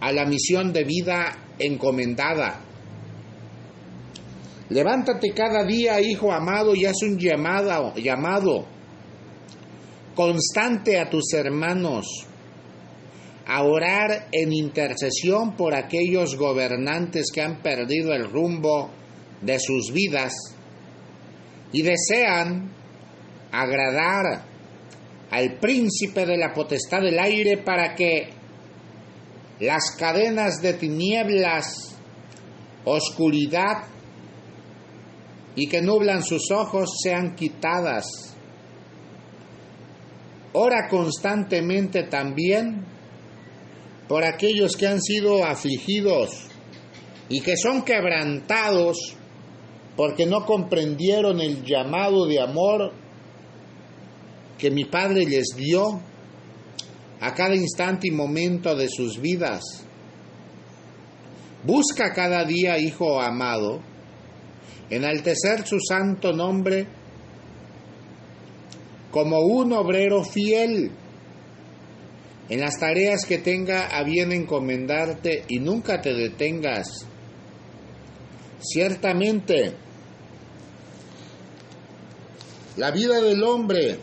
a 0.00 0.12
la 0.12 0.24
misión 0.24 0.72
de 0.72 0.84
vida 0.84 1.36
encomendada. 1.58 2.60
Levántate 4.70 5.32
cada 5.32 5.64
día, 5.64 6.00
hijo 6.00 6.32
amado, 6.32 6.74
y 6.74 6.84
haz 6.84 7.02
un 7.02 7.18
llamado, 7.18 7.94
llamado 7.96 8.77
constante 10.18 10.98
a 10.98 11.08
tus 11.08 11.32
hermanos 11.32 12.26
a 13.46 13.62
orar 13.62 14.26
en 14.32 14.52
intercesión 14.52 15.54
por 15.54 15.76
aquellos 15.76 16.34
gobernantes 16.34 17.26
que 17.32 17.40
han 17.40 17.62
perdido 17.62 18.12
el 18.12 18.28
rumbo 18.28 18.90
de 19.40 19.60
sus 19.60 19.92
vidas 19.92 20.34
y 21.70 21.82
desean 21.82 22.68
agradar 23.52 24.42
al 25.30 25.54
príncipe 25.60 26.26
de 26.26 26.36
la 26.36 26.52
potestad 26.52 27.00
del 27.00 27.20
aire 27.20 27.58
para 27.58 27.94
que 27.94 28.30
las 29.60 29.92
cadenas 29.96 30.60
de 30.60 30.72
tinieblas, 30.72 31.94
oscuridad 32.84 33.84
y 35.54 35.68
que 35.68 35.80
nublan 35.80 36.24
sus 36.24 36.50
ojos 36.50 36.90
sean 37.04 37.36
quitadas. 37.36 38.34
Ora 40.52 40.88
constantemente 40.88 42.04
también 42.04 42.84
por 44.08 44.24
aquellos 44.24 44.76
que 44.76 44.86
han 44.86 45.00
sido 45.02 45.44
afligidos 45.44 46.46
y 47.28 47.42
que 47.42 47.56
son 47.56 47.82
quebrantados 47.82 49.16
porque 49.96 50.26
no 50.26 50.46
comprendieron 50.46 51.40
el 51.40 51.64
llamado 51.64 52.26
de 52.26 52.40
amor 52.40 52.92
que 54.56 54.70
mi 54.70 54.84
Padre 54.84 55.26
les 55.26 55.48
dio 55.56 56.00
a 57.20 57.34
cada 57.34 57.54
instante 57.54 58.08
y 58.08 58.10
momento 58.10 58.74
de 58.74 58.88
sus 58.88 59.20
vidas. 59.20 59.62
Busca 61.64 62.14
cada 62.14 62.44
día, 62.44 62.78
hijo 62.78 63.20
amado, 63.20 63.80
enaltecer 64.88 65.66
su 65.66 65.78
santo 65.80 66.32
nombre 66.32 66.86
como 69.10 69.40
un 69.40 69.72
obrero 69.72 70.24
fiel 70.24 70.90
en 72.48 72.60
las 72.60 72.78
tareas 72.78 73.24
que 73.26 73.38
tenga 73.38 73.86
a 73.86 74.02
bien 74.04 74.32
encomendarte 74.32 75.44
y 75.48 75.58
nunca 75.58 76.00
te 76.00 76.14
detengas. 76.14 77.06
Ciertamente, 78.60 79.74
la 82.76 82.90
vida 82.90 83.20
del 83.20 83.42
hombre 83.42 83.98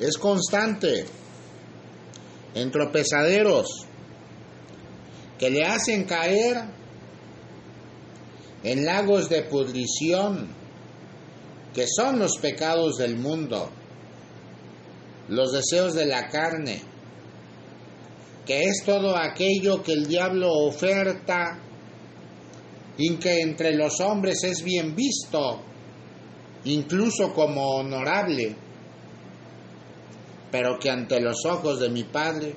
es 0.00 0.18
constante 0.18 1.04
en 2.54 2.70
tropezaderos 2.70 3.86
que 5.38 5.50
le 5.50 5.64
hacen 5.64 6.04
caer 6.04 6.64
en 8.62 8.84
lagos 8.84 9.28
de 9.28 9.42
pudrición 9.42 10.63
que 11.74 11.86
son 11.88 12.18
los 12.18 12.38
pecados 12.38 12.96
del 12.96 13.16
mundo 13.16 13.68
los 15.28 15.52
deseos 15.52 15.94
de 15.94 16.06
la 16.06 16.28
carne, 16.28 16.82
que 18.44 18.64
es 18.64 18.82
todo 18.84 19.16
aquello 19.16 19.82
que 19.82 19.92
el 19.92 20.06
diablo 20.06 20.52
oferta 20.52 21.58
y 22.98 23.16
que 23.16 23.40
entre 23.40 23.74
los 23.74 24.00
hombres 24.00 24.44
es 24.44 24.62
bien 24.62 24.94
visto, 24.94 25.62
incluso 26.64 27.32
como 27.32 27.76
honorable, 27.76 28.54
pero 30.50 30.78
que 30.78 30.90
ante 30.90 31.20
los 31.20 31.44
ojos 31.46 31.80
de 31.80 31.88
mi 31.88 32.04
Padre 32.04 32.54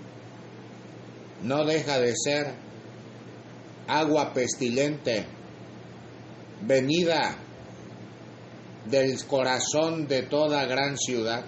no 1.43 1.63
deja 1.65 1.99
de 1.99 2.13
ser 2.15 2.53
agua 3.87 4.33
pestilente, 4.33 5.25
venida 6.61 7.37
del 8.89 9.25
corazón 9.25 10.07
de 10.07 10.23
toda 10.23 10.65
gran 10.65 10.97
ciudad. 10.97 11.45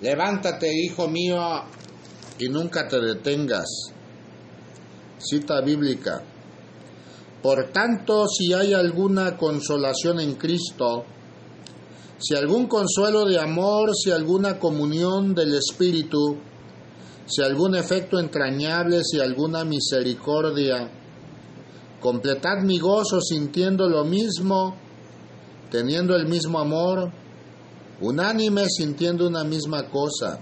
Levántate, 0.00 0.70
hijo 0.72 1.08
mío, 1.08 1.40
y 2.38 2.48
nunca 2.48 2.88
te 2.88 3.00
detengas. 3.00 3.92
Cita 5.18 5.60
bíblica. 5.60 6.22
Por 7.42 7.70
tanto, 7.72 8.26
si 8.26 8.52
hay 8.52 8.72
alguna 8.72 9.36
consolación 9.36 10.20
en 10.20 10.34
Cristo, 10.34 11.04
si 12.18 12.34
algún 12.34 12.66
consuelo 12.66 13.24
de 13.26 13.38
amor, 13.38 13.94
si 13.94 14.10
alguna 14.10 14.58
comunión 14.58 15.34
del 15.34 15.54
Espíritu, 15.54 16.38
si 17.26 17.42
algún 17.42 17.74
efecto 17.74 18.18
entrañable, 18.18 19.02
si 19.04 19.20
alguna 19.20 19.64
misericordia, 19.64 20.90
completad 22.00 22.62
mi 22.62 22.78
gozo 22.78 23.20
sintiendo 23.20 23.88
lo 23.88 24.04
mismo, 24.04 24.76
teniendo 25.74 26.14
el 26.14 26.28
mismo 26.28 26.60
amor, 26.60 27.10
unánime 28.00 28.66
sintiendo 28.68 29.26
una 29.26 29.42
misma 29.42 29.88
cosa. 29.90 30.38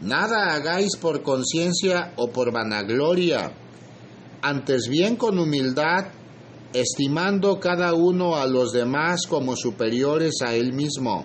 Nada 0.00 0.52
hagáis 0.52 0.96
por 0.96 1.22
conciencia 1.22 2.14
o 2.16 2.32
por 2.32 2.50
vanagloria, 2.50 3.52
antes 4.42 4.88
bien 4.88 5.14
con 5.14 5.38
humildad, 5.38 6.06
estimando 6.72 7.60
cada 7.60 7.94
uno 7.94 8.34
a 8.34 8.44
los 8.48 8.72
demás 8.72 9.20
como 9.28 9.54
superiores 9.54 10.42
a 10.44 10.52
él 10.56 10.72
mismo, 10.72 11.24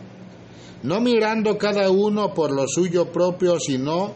no 0.83 1.01
mirando 1.01 1.57
cada 1.57 1.89
uno 1.89 2.35
por 2.35 2.51
lo 2.51 2.67
suyo 2.67 3.11
propio, 3.11 3.59
sino 3.59 4.13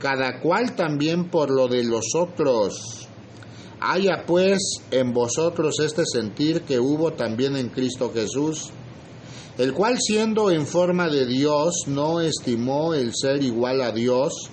cada 0.00 0.40
cual 0.40 0.74
también 0.74 1.30
por 1.30 1.52
lo 1.52 1.68
de 1.68 1.84
los 1.84 2.06
otros. 2.16 3.08
Haya 3.86 4.24
pues 4.26 4.80
en 4.90 5.12
vosotros 5.12 5.78
este 5.78 6.04
sentir 6.06 6.62
que 6.62 6.80
hubo 6.80 7.12
también 7.12 7.54
en 7.54 7.68
Cristo 7.68 8.10
Jesús, 8.14 8.70
el 9.58 9.74
cual 9.74 9.98
siendo 10.00 10.50
en 10.50 10.66
forma 10.66 11.10
de 11.10 11.26
Dios 11.26 11.82
no 11.86 12.22
estimó 12.22 12.94
el 12.94 13.12
ser 13.14 13.42
igual 13.42 13.82
a 13.82 13.92
Dios 13.92 14.48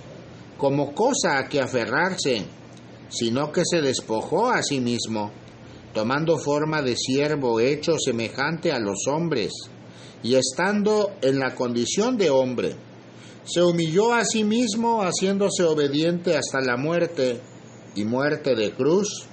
como 0.57 0.93
cosa 0.93 1.37
a 1.37 1.47
que 1.47 1.61
aferrarse, 1.61 2.43
sino 3.07 3.53
que 3.53 3.61
se 3.63 3.81
despojó 3.81 4.49
a 4.49 4.61
sí 4.61 4.81
mismo, 4.81 5.31
tomando 5.93 6.37
forma 6.37 6.81
de 6.81 6.97
siervo 6.97 7.61
hecho 7.61 7.93
semejante 7.97 8.73
a 8.73 8.79
los 8.79 9.07
hombres, 9.07 9.53
y 10.23 10.35
estando 10.35 11.11
en 11.21 11.39
la 11.39 11.55
condición 11.55 12.17
de 12.17 12.29
hombre, 12.29 12.75
se 13.45 13.63
humilló 13.63 14.13
a 14.13 14.25
sí 14.25 14.43
mismo 14.43 15.01
haciéndose 15.01 15.63
obediente 15.63 16.35
hasta 16.35 16.59
la 16.59 16.75
muerte 16.75 17.39
y 17.95 18.05
muerte 18.05 18.55
de 18.55 18.71
cruz, 18.71 19.25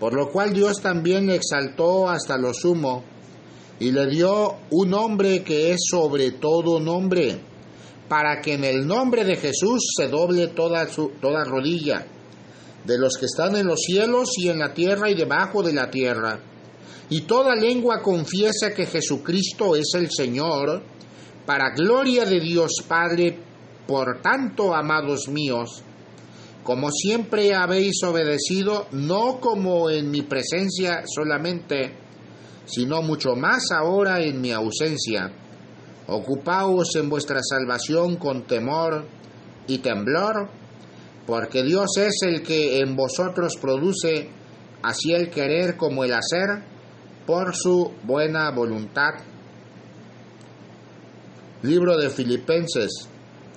por 0.00 0.14
lo 0.14 0.30
cual 0.30 0.52
Dios 0.52 0.80
también 0.80 1.30
exaltó 1.30 2.08
hasta 2.08 2.36
lo 2.36 2.52
sumo, 2.54 3.04
y 3.78 3.90
le 3.92 4.06
dio 4.08 4.56
un 4.70 4.90
nombre 4.90 5.42
que 5.42 5.72
es 5.72 5.80
sobre 5.90 6.32
todo 6.32 6.80
nombre, 6.80 7.40
para 8.08 8.40
que 8.40 8.54
en 8.54 8.64
el 8.64 8.86
nombre 8.86 9.24
de 9.24 9.36
Jesús 9.36 9.94
se 9.96 10.08
doble 10.08 10.48
toda, 10.48 10.88
su, 10.88 11.12
toda 11.20 11.44
rodilla, 11.44 12.06
de 12.84 12.98
los 12.98 13.16
que 13.16 13.26
están 13.26 13.56
en 13.56 13.66
los 13.66 13.80
cielos 13.80 14.30
y 14.38 14.48
en 14.48 14.58
la 14.58 14.74
tierra 14.74 15.10
y 15.10 15.14
debajo 15.14 15.62
de 15.62 15.72
la 15.72 15.90
tierra, 15.90 16.40
y 17.10 17.22
toda 17.22 17.54
lengua 17.54 18.00
confiesa 18.02 18.72
que 18.74 18.86
Jesucristo 18.86 19.76
es 19.76 19.92
el 19.94 20.10
Señor, 20.10 20.82
para 21.44 21.74
gloria 21.74 22.24
de 22.24 22.40
Dios 22.40 22.72
Padre, 22.86 23.38
por 23.86 24.22
tanto, 24.22 24.74
amados 24.74 25.28
míos, 25.28 25.82
como 26.62 26.90
siempre 26.90 27.54
habéis 27.54 28.02
obedecido, 28.04 28.86
no 28.92 29.40
como 29.40 29.90
en 29.90 30.10
mi 30.10 30.22
presencia 30.22 31.02
solamente, 31.06 31.92
sino 32.66 33.02
mucho 33.02 33.34
más 33.34 33.72
ahora 33.72 34.20
en 34.20 34.40
mi 34.40 34.52
ausencia. 34.52 35.32
Ocupaos 36.06 36.94
en 36.94 37.08
vuestra 37.08 37.40
salvación 37.42 38.16
con 38.16 38.46
temor 38.46 39.06
y 39.66 39.78
temblor, 39.78 40.50
porque 41.26 41.64
Dios 41.64 41.96
es 41.96 42.22
el 42.22 42.42
que 42.42 42.78
en 42.78 42.94
vosotros 42.94 43.56
produce 43.56 44.28
así 44.82 45.12
el 45.12 45.30
querer 45.30 45.76
como 45.76 46.04
el 46.04 46.12
hacer 46.12 46.62
por 47.26 47.56
su 47.56 47.92
buena 48.04 48.50
voluntad. 48.50 49.14
Libro 51.62 51.96
de 51.96 52.10
Filipenses, 52.10 53.08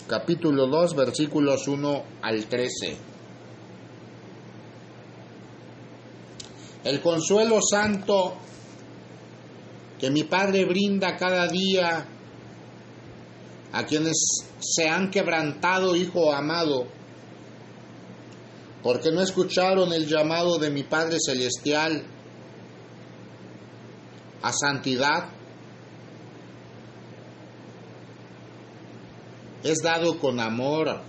capítulo 0.08 0.68
2, 0.68 0.96
versículos 0.96 1.68
1 1.68 2.04
al 2.22 2.46
13. 2.46 2.98
El 6.84 7.02
consuelo 7.02 7.60
santo 7.62 8.36
que 10.00 10.12
mi 10.12 10.24
Padre 10.24 10.66
brinda 10.66 11.16
cada 11.18 11.48
día 11.48 12.06
a 13.72 13.86
quienes 13.86 14.46
se 14.60 14.88
han 14.88 15.10
quebrantado, 15.10 15.96
hijo 15.96 16.32
amado, 16.32 16.86
porque 18.84 19.12
no 19.12 19.22
escucharon 19.22 19.92
el 19.94 20.06
llamado 20.06 20.60
de 20.60 20.70
mi 20.70 20.84
Padre 20.84 21.18
Celestial 21.20 22.04
a 24.44 24.54
santidad, 24.54 25.30
es 29.66 29.80
dado 29.82 30.20
con 30.20 30.40
amor. 30.40 31.02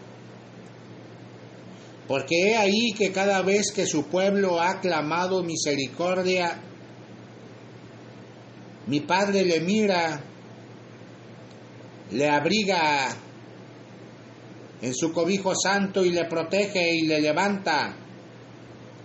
Porque 2.08 2.50
he 2.50 2.56
ahí 2.56 2.92
que 2.96 3.12
cada 3.12 3.42
vez 3.42 3.70
que 3.74 3.86
su 3.86 4.06
pueblo 4.06 4.60
ha 4.60 4.80
clamado 4.80 5.42
misericordia, 5.42 6.58
mi 8.86 9.00
Padre 9.00 9.44
le 9.44 9.60
mira, 9.60 10.22
le 12.12 12.28
abriga 12.30 13.14
en 14.80 14.94
su 14.94 15.12
cobijo 15.12 15.54
santo 15.54 16.04
y 16.04 16.10
le 16.10 16.24
protege 16.24 16.94
y 16.94 17.06
le 17.06 17.20
levanta, 17.20 17.94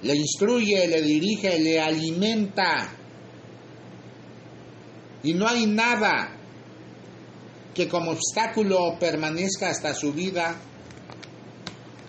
le 0.04 0.16
instruye, 0.16 0.88
le 0.88 1.02
dirige, 1.02 1.60
le 1.60 1.80
alimenta. 1.80 2.96
Y 5.24 5.34
no 5.34 5.48
hay 5.48 5.66
nada 5.66 6.41
que 7.74 7.88
como 7.88 8.12
obstáculo 8.12 8.98
permanezca 9.00 9.70
hasta 9.70 9.94
su 9.94 10.14
vida, 10.14 10.56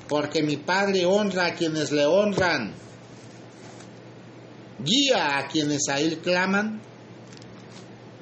porque 0.08 0.42
mi 0.42 0.56
Padre 0.56 1.06
honra 1.06 1.46
a 1.46 1.54
quienes 1.54 1.92
le 1.92 2.04
honran, 2.04 2.74
guía 4.84 5.38
a 5.38 5.46
quienes 5.48 5.88
a 5.88 6.00
Él 6.00 6.18
claman 6.18 6.80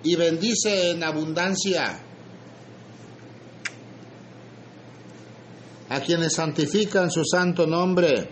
y 0.03 0.17
bendice 0.17 0.91
en 0.91 1.03
abundancia 1.03 2.05
a 5.91 6.01
quienes 6.01 6.35
santifican 6.35 7.11
su 7.11 7.25
santo 7.25 7.67
nombre. 7.67 8.31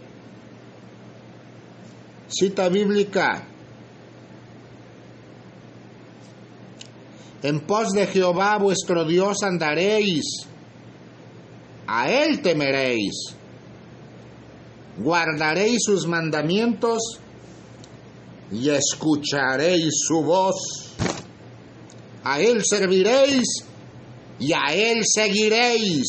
Cita 2.29 2.69
bíblica. 2.69 3.49
En 7.43 7.61
pos 7.61 7.93
de 7.93 8.07
Jehová 8.07 8.59
vuestro 8.59 9.05
Dios 9.05 9.43
andaréis, 9.43 10.25
a 11.87 12.11
Él 12.11 12.43
temeréis, 12.43 13.35
guardaréis 14.99 15.79
sus 15.85 16.07
mandamientos 16.07 17.21
y 18.51 18.71
escucharéis 18.71 19.95
su 20.07 20.23
voz. 20.23 20.95
A 22.25 22.41
Él 22.41 22.63
serviréis 22.65 23.65
y 24.41 24.53
a 24.53 24.75
Él 24.75 25.03
seguiréis. 25.05 26.09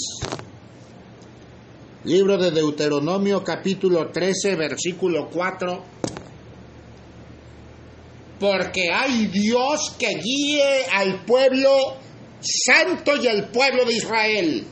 Libro 2.05 2.37
de 2.37 2.51
Deuteronomio 2.51 3.43
capítulo 3.43 4.09
13 4.09 4.55
versículo 4.55 5.29
4 5.29 5.83
porque 8.39 8.89
hay 8.91 9.27
Dios 9.27 9.95
que 9.99 10.15
guíe 10.15 10.85
al 10.91 11.25
pueblo 11.25 11.97
santo 12.41 13.15
y 13.17 13.27
al 13.27 13.49
pueblo 13.49 13.85
de 13.85 13.93
Israel. 13.93 14.67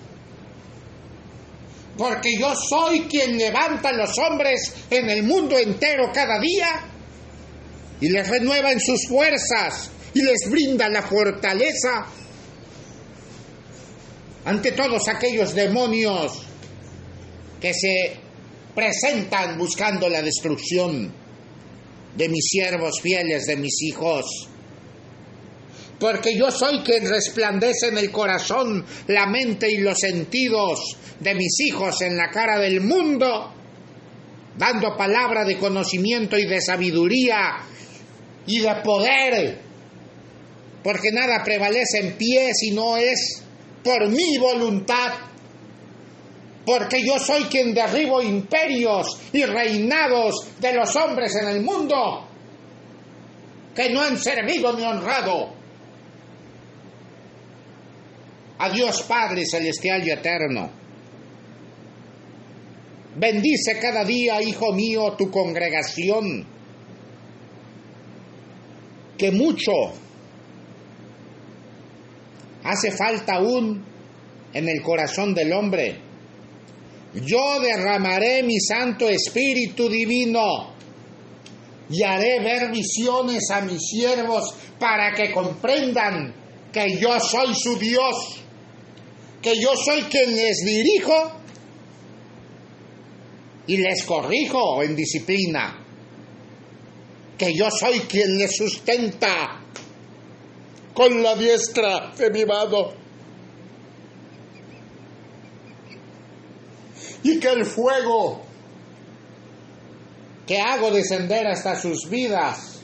Porque 1.97 2.37
yo 2.39 2.53
soy 2.55 3.01
quien 3.01 3.37
levanta 3.37 3.89
a 3.89 3.93
los 3.93 4.17
hombres 4.19 4.73
en 4.89 5.09
el 5.09 5.23
mundo 5.23 5.57
entero 5.57 6.11
cada 6.13 6.39
día 6.39 6.85
y 7.99 8.09
les 8.09 8.27
renueva 8.27 8.71
en 8.71 8.79
sus 8.79 9.07
fuerzas 9.07 9.89
y 10.13 10.21
les 10.21 10.49
brinda 10.49 10.87
la 10.89 11.01
fortaleza 11.01 12.05
ante 14.45 14.71
todos 14.71 15.07
aquellos 15.09 15.53
demonios 15.53 16.43
que 17.59 17.73
se 17.73 18.15
presentan 18.73 19.57
buscando 19.57 20.07
la 20.07 20.21
destrucción 20.21 21.26
de 22.17 22.29
mis 22.29 22.45
siervos 22.49 22.99
fieles, 23.01 23.45
de 23.45 23.55
mis 23.55 23.81
hijos. 23.83 24.49
Porque 25.99 26.37
yo 26.37 26.51
soy 26.51 26.79
quien 26.81 27.07
resplandece 27.07 27.87
en 27.87 27.97
el 27.97 28.11
corazón, 28.11 28.85
la 29.07 29.27
mente 29.27 29.71
y 29.71 29.77
los 29.77 29.97
sentidos 29.99 30.97
de 31.19 31.33
mis 31.33 31.59
hijos 31.61 32.01
en 32.01 32.17
la 32.17 32.29
cara 32.29 32.59
del 32.59 32.81
mundo, 32.81 33.53
dando 34.57 34.95
palabra 34.95 35.43
de 35.43 35.57
conocimiento 35.57 36.37
y 36.37 36.45
de 36.45 36.61
sabiduría 36.61 37.57
y 38.45 38.59
de 38.59 38.75
poder. 38.83 39.61
Porque 40.83 41.11
nada 41.11 41.43
prevalece 41.43 41.99
en 41.99 42.13
pie 42.17 42.51
si 42.53 42.71
no 42.71 42.97
es 42.97 43.43
por 43.83 44.07
mi 44.09 44.37
voluntad 44.37 45.26
porque 46.67 47.01
yo 47.01 47.17
soy 47.17 47.45
quien 47.45 47.73
derribo 47.73 48.21
imperios 48.21 49.17
y 49.31 49.45
reinados 49.45 50.49
de 50.59 50.73
los 50.73 50.93
hombres 50.97 51.33
en 51.41 51.47
el 51.47 51.61
mundo 51.61 52.27
que 53.73 53.89
no 53.89 54.01
han 54.01 54.17
servido 54.17 54.73
ni 54.73 54.83
honrado 54.83 55.53
a 58.57 58.69
Dios 58.69 59.01
Padre 59.03 59.45
Celestial 59.45 60.05
y 60.05 60.11
Eterno. 60.11 60.69
Bendice 63.15 63.79
cada 63.79 64.03
día, 64.03 64.41
hijo 64.41 64.73
mío, 64.73 65.13
tu 65.17 65.31
congregación, 65.31 66.45
que 69.17 69.31
mucho 69.31 69.71
hace 72.65 72.91
falta 72.91 73.35
aún 73.35 73.85
en 74.53 74.67
el 74.67 74.81
corazón 74.81 75.33
del 75.33 75.53
hombre 75.53 76.06
yo 77.25 77.59
derramaré 77.59 78.43
mi 78.43 78.59
Santo 78.59 79.07
Espíritu 79.07 79.89
Divino 79.89 80.73
y 81.89 82.03
haré 82.03 82.39
ver 82.39 82.71
visiones 82.71 83.49
a 83.51 83.61
mis 83.61 83.81
siervos 83.81 84.53
para 84.79 85.13
que 85.13 85.31
comprendan 85.31 86.33
que 86.71 86.97
yo 86.97 87.19
soy 87.19 87.55
su 87.55 87.77
Dios, 87.77 88.41
que 89.41 89.59
yo 89.59 89.75
soy 89.75 90.03
quien 90.03 90.35
les 90.35 90.57
dirijo 90.65 91.31
y 93.67 93.77
les 93.77 94.03
corrijo 94.03 94.83
en 94.83 94.95
disciplina, 94.95 95.83
que 97.37 97.53
yo 97.53 97.69
soy 97.71 97.99
quien 98.01 98.37
les 98.37 98.55
sustenta 98.55 99.61
con 100.93 101.21
la 101.21 101.35
diestra 101.35 102.13
de 102.17 102.29
mi 102.31 102.45
mano 102.45 103.06
y 107.23 107.39
que 107.39 107.49
el 107.49 107.65
fuego 107.65 108.41
que 110.45 110.59
hago 110.59 110.91
descender 110.91 111.45
hasta 111.47 111.75
sus 111.75 112.09
vidas 112.09 112.79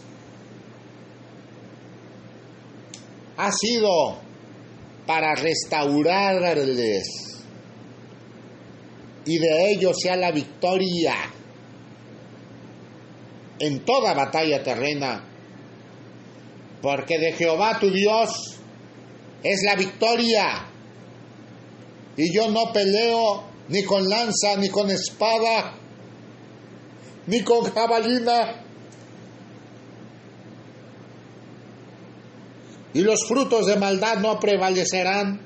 ha 3.38 3.52
sido 3.52 4.18
para 5.06 5.34
restaurarles. 5.36 7.04
Y 9.26 9.38
de 9.40 9.72
ellos 9.72 9.96
sea 10.02 10.18
la 10.18 10.32
victoria 10.32 11.16
en 13.60 13.86
toda 13.86 14.14
batalla 14.14 14.62
terrena, 14.62 15.24
porque 16.82 17.18
de 17.18 17.32
Jehová 17.32 17.80
tu 17.80 17.90
Dios 17.90 18.60
es 19.42 19.62
la 19.64 19.76
victoria. 19.76 20.68
Y 22.18 22.36
yo 22.36 22.50
no 22.50 22.74
peleo 22.74 23.53
ni 23.74 23.84
con 23.84 24.08
lanza, 24.08 24.56
ni 24.56 24.70
con 24.70 24.92
espada, 24.92 25.74
ni 27.26 27.42
con 27.42 27.64
jabalina. 27.64 28.64
Y 32.94 33.02
los 33.02 33.28
frutos 33.28 33.66
de 33.66 33.76
maldad 33.78 34.18
no 34.20 34.40
prevalecerán. 34.40 35.42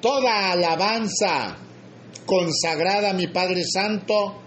Toda 0.00 0.52
alabanza 0.52 1.58
consagrada 2.24 3.10
a 3.10 3.12
mi 3.12 3.26
Padre 3.26 3.62
Santo 3.70 4.40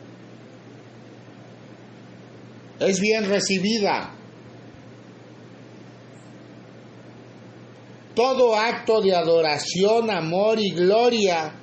es 2.80 3.00
bien 3.00 3.30
recibida 3.30 4.23
todo 8.16 8.56
acto 8.56 9.02
de 9.02 9.16
adoración, 9.16 10.10
amor 10.12 10.60
y 10.60 10.72
gloria 10.72 11.54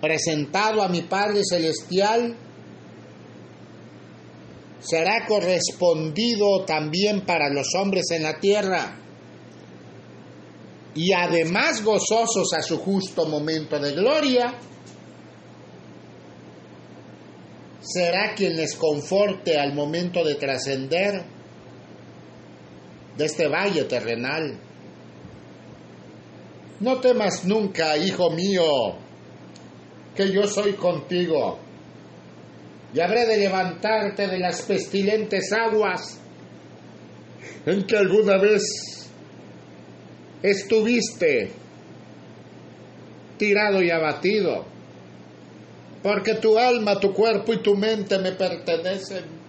presentado 0.00 0.82
a 0.82 0.88
mi 0.88 1.02
Padre 1.02 1.42
Celestial 1.44 2.36
será 4.80 5.26
correspondido 5.26 6.64
también 6.64 7.24
para 7.24 7.48
los 7.48 7.68
hombres 7.74 8.10
en 8.10 8.24
la 8.24 8.40
tierra 8.40 8.98
y 10.94 11.12
además 11.12 11.82
gozosos 11.82 12.52
a 12.56 12.62
su 12.62 12.78
justo 12.78 13.26
momento 13.26 13.78
de 13.78 13.92
gloria, 13.92 14.54
será 17.80 18.34
quien 18.34 18.56
les 18.56 18.74
conforte 18.76 19.58
al 19.58 19.74
momento 19.74 20.22
de 20.24 20.34
trascender 20.34 21.24
de 23.16 23.24
este 23.24 23.48
valle 23.48 23.84
terrenal. 23.84 24.58
No 26.82 27.00
temas 27.00 27.44
nunca, 27.44 27.96
hijo 27.96 28.30
mío, 28.32 28.64
que 30.16 30.32
yo 30.32 30.48
soy 30.48 30.72
contigo, 30.72 31.60
y 32.92 32.98
habré 32.98 33.24
de 33.24 33.38
levantarte 33.38 34.26
de 34.26 34.38
las 34.40 34.62
pestilentes 34.62 35.52
aguas 35.52 36.18
en 37.64 37.86
que 37.86 37.96
alguna 37.96 38.36
vez 38.36 39.08
estuviste 40.42 41.52
tirado 43.38 43.80
y 43.80 43.90
abatido, 43.90 44.64
porque 46.02 46.34
tu 46.34 46.58
alma, 46.58 46.98
tu 46.98 47.12
cuerpo 47.12 47.52
y 47.52 47.62
tu 47.62 47.76
mente 47.76 48.18
me 48.18 48.32
pertenecen. 48.32 49.41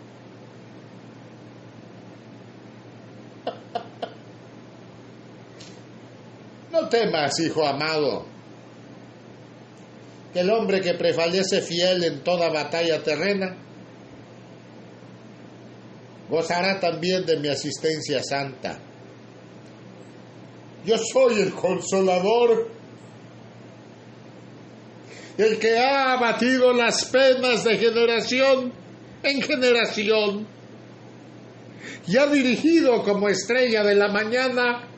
Temas, 6.93 7.39
hijo 7.39 7.65
amado, 7.65 8.23
que 10.31 10.41
el 10.41 10.49
hombre 10.51 10.79
que 10.79 10.93
prevalece 10.93 11.59
fiel 11.61 12.03
en 12.03 12.23
toda 12.23 12.49
batalla 12.49 13.01
terrena 13.01 13.55
gozará 16.29 16.79
también 16.79 17.25
de 17.25 17.37
mi 17.39 17.47
asistencia 17.47 18.21
santa. 18.23 18.77
Yo 20.85 20.97
soy 20.99 21.41
el 21.41 21.53
consolador, 21.53 22.67
el 25.39 25.57
que 25.57 25.79
ha 25.79 26.13
abatido 26.13 26.73
las 26.73 27.05
penas 27.05 27.63
de 27.63 27.77
generación 27.77 28.71
en 29.23 29.41
generación 29.41 30.45
y 32.05 32.17
ha 32.17 32.27
dirigido 32.27 33.01
como 33.03 33.29
estrella 33.29 33.83
de 33.83 33.95
la 33.95 34.09
mañana 34.09 34.92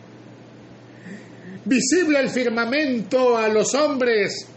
visible 1.65 2.19
el 2.19 2.29
firmamento 2.29 3.37
a 3.37 3.47
los 3.49 3.73
hombres 3.73 4.47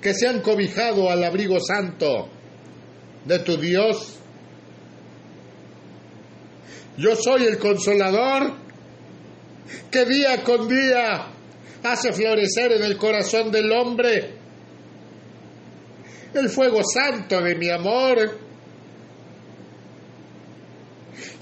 que 0.00 0.14
se 0.14 0.28
han 0.28 0.40
cobijado 0.40 1.10
al 1.10 1.22
abrigo 1.22 1.60
santo 1.60 2.28
de 3.24 3.38
tu 3.40 3.56
Dios. 3.56 4.18
Yo 6.96 7.16
soy 7.16 7.44
el 7.44 7.58
consolador 7.58 8.52
que 9.90 10.04
día 10.04 10.42
con 10.42 10.68
día 10.68 11.28
hace 11.82 12.12
florecer 12.12 12.72
en 12.72 12.82
el 12.82 12.96
corazón 12.96 13.50
del 13.50 13.70
hombre 13.72 14.42
el 16.34 16.48
fuego 16.48 16.82
santo 16.82 17.40
de 17.40 17.54
mi 17.54 17.70
amor 17.70 18.38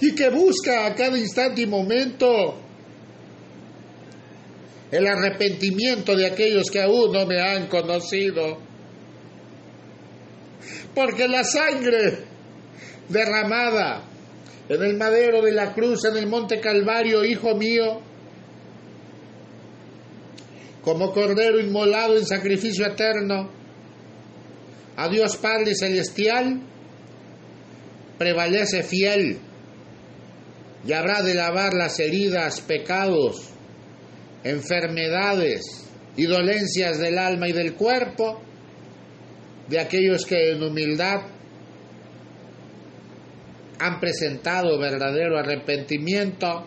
y 0.00 0.14
que 0.14 0.30
busca 0.30 0.86
a 0.86 0.94
cada 0.94 1.16
instante 1.18 1.62
y 1.62 1.66
momento 1.66 2.69
el 4.90 5.06
arrepentimiento 5.06 6.16
de 6.16 6.26
aquellos 6.26 6.70
que 6.70 6.82
aún 6.82 7.12
no 7.12 7.26
me 7.26 7.40
han 7.40 7.68
conocido. 7.68 8.58
Porque 10.94 11.28
la 11.28 11.44
sangre 11.44 12.24
derramada 13.08 14.04
en 14.68 14.82
el 14.82 14.96
madero 14.96 15.42
de 15.42 15.52
la 15.52 15.72
cruz, 15.72 16.04
en 16.04 16.16
el 16.16 16.26
monte 16.26 16.60
Calvario, 16.60 17.24
hijo 17.24 17.54
mío, 17.54 18.00
como 20.82 21.12
cordero 21.12 21.60
inmolado 21.60 22.16
en 22.16 22.26
sacrificio 22.26 22.86
eterno, 22.86 23.50
a 24.96 25.08
Dios 25.08 25.36
Padre 25.36 25.74
Celestial, 25.74 26.60
prevalece 28.18 28.82
fiel 28.82 29.38
y 30.86 30.92
habrá 30.92 31.22
de 31.22 31.34
lavar 31.34 31.74
las 31.74 31.98
heridas, 32.00 32.60
pecados, 32.60 33.49
enfermedades 34.44 35.88
y 36.16 36.26
dolencias 36.26 36.98
del 36.98 37.18
alma 37.18 37.48
y 37.48 37.52
del 37.52 37.74
cuerpo 37.74 38.40
de 39.68 39.78
aquellos 39.78 40.24
que 40.24 40.50
en 40.50 40.62
humildad 40.62 41.22
han 43.78 44.00
presentado 44.00 44.78
verdadero 44.78 45.38
arrepentimiento 45.38 46.66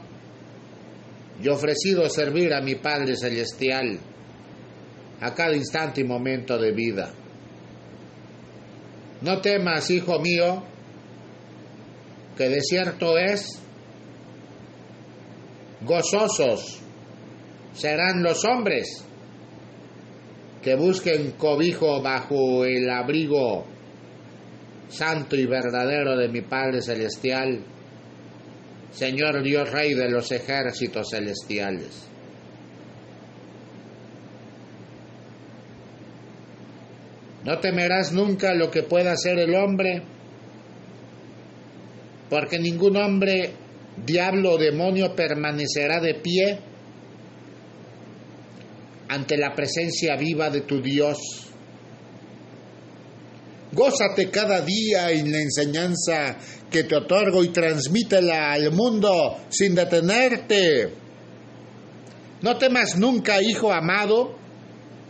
y 1.41 1.47
ofrecido 1.49 2.09
servir 2.09 2.53
a 2.53 2.61
mi 2.61 2.75
Padre 2.75 3.15
Celestial 3.15 3.99
a 5.21 5.33
cada 5.33 5.55
instante 5.55 6.01
y 6.01 6.03
momento 6.03 6.57
de 6.57 6.71
vida. 6.71 7.13
No 9.21 9.39
temas, 9.41 9.89
hijo 9.89 10.19
mío, 10.19 10.63
que 12.37 12.49
de 12.49 12.61
cierto 12.61 13.17
es 13.17 13.59
gozosos 15.81 16.81
serán 17.73 18.21
los 18.23 18.45
hombres 18.45 19.03
que 20.61 20.75
busquen 20.75 21.31
cobijo 21.31 22.01
bajo 22.01 22.63
el 22.63 22.89
abrigo 22.89 23.65
santo 24.87 25.35
y 25.35 25.45
verdadero 25.45 26.15
de 26.15 26.29
mi 26.29 26.41
Padre 26.41 26.81
Celestial, 26.81 27.59
Señor 28.91 29.41
Dios 29.43 29.69
Rey 29.71 29.93
de 29.95 30.09
los 30.09 30.31
ejércitos 30.31 31.09
celestiales. 31.09 32.07
No 37.43 37.59
temerás 37.59 38.13
nunca 38.13 38.53
lo 38.53 38.71
que 38.71 38.83
pueda 38.83 39.13
hacer 39.13 39.37
el 39.39 39.53
hombre, 39.55 40.03
porque 42.29 42.57
ningún 42.57 42.95
hombre, 42.95 43.51
diablo 44.05 44.53
o 44.53 44.57
demonio 44.57 45.13
permanecerá 45.13 45.99
de 45.99 46.13
pie 46.15 46.59
ante 49.13 49.37
la 49.37 49.53
presencia 49.53 50.15
viva 50.15 50.49
de 50.49 50.61
tu 50.61 50.81
Dios. 50.81 51.19
Gózate 53.71 54.29
cada 54.31 54.61
día 54.61 55.11
en 55.11 55.31
la 55.31 55.39
enseñanza 55.39 56.35
que 56.71 56.83
te 56.83 56.95
otorgo 56.95 57.43
y 57.43 57.49
transmítela 57.49 58.53
al 58.53 58.71
mundo 58.71 59.37
sin 59.49 59.75
detenerte. 59.75 60.89
No 62.41 62.57
temas 62.57 62.97
nunca, 62.97 63.39
hijo 63.41 63.71
amado, 63.71 64.35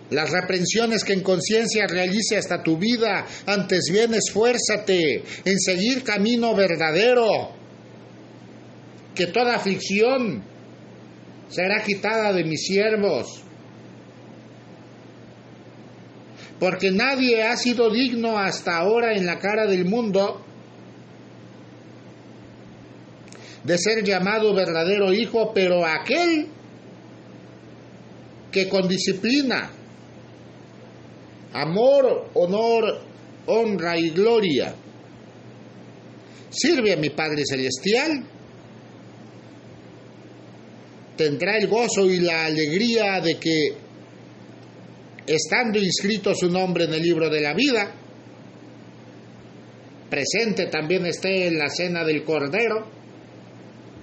las 0.10 0.30
reprensiones 0.32 1.06
que 1.06 1.14
en 1.14 1.22
conciencia 1.22 1.88
realice 1.88 2.38
hasta 2.38 2.62
tu 2.62 2.78
vida. 2.78 3.26
Antes 3.46 3.90
bien 3.90 4.14
esfuérzate 4.14 5.24
en 5.46 5.60
seguir 5.60 6.04
camino 6.04 6.54
verdadero. 6.54 7.52
Que 9.16 9.28
toda 9.28 9.56
aflicción 9.56 10.44
será 11.48 11.82
quitada 11.84 12.34
de 12.34 12.44
mis 12.44 12.66
siervos 12.66 13.44
porque 16.64 16.92
nadie 16.92 17.44
ha 17.44 17.58
sido 17.58 17.90
digno 17.90 18.38
hasta 18.38 18.78
ahora 18.78 19.14
en 19.18 19.26
la 19.26 19.38
cara 19.38 19.68
del 19.68 19.84
mundo 19.84 20.42
de 23.66 23.78
ser 23.78 24.02
llamado 24.02 24.56
verdadero 24.56 25.12
hijo, 25.12 25.52
pero 25.54 25.86
aquel 25.86 26.48
que 28.50 28.70
con 28.70 28.88
disciplina, 28.88 29.72
amor, 31.52 32.30
honor, 32.34 33.02
honra 33.46 33.98
y 33.98 34.12
gloria 34.12 34.74
sirve 36.50 36.94
a 36.94 36.96
mi 36.96 37.10
Padre 37.10 37.44
Celestial, 37.46 38.24
tendrá 41.18 41.58
el 41.58 41.68
gozo 41.68 42.06
y 42.06 42.22
la 42.22 42.46
alegría 42.46 43.20
de 43.20 43.36
que 43.36 43.83
estando 45.26 45.80
inscrito 45.80 46.34
su 46.36 46.50
nombre 46.50 46.86
en 46.86 46.94
el 46.94 47.02
libro 47.02 47.30
de 47.30 47.42
la 47.42 47.54
vida, 47.54 47.92
presente 50.10 50.68
también 50.68 51.06
esté 51.06 51.48
en 51.48 51.58
la 51.58 51.70
cena 51.70 52.04
del 52.04 52.24
Cordero, 52.24 52.86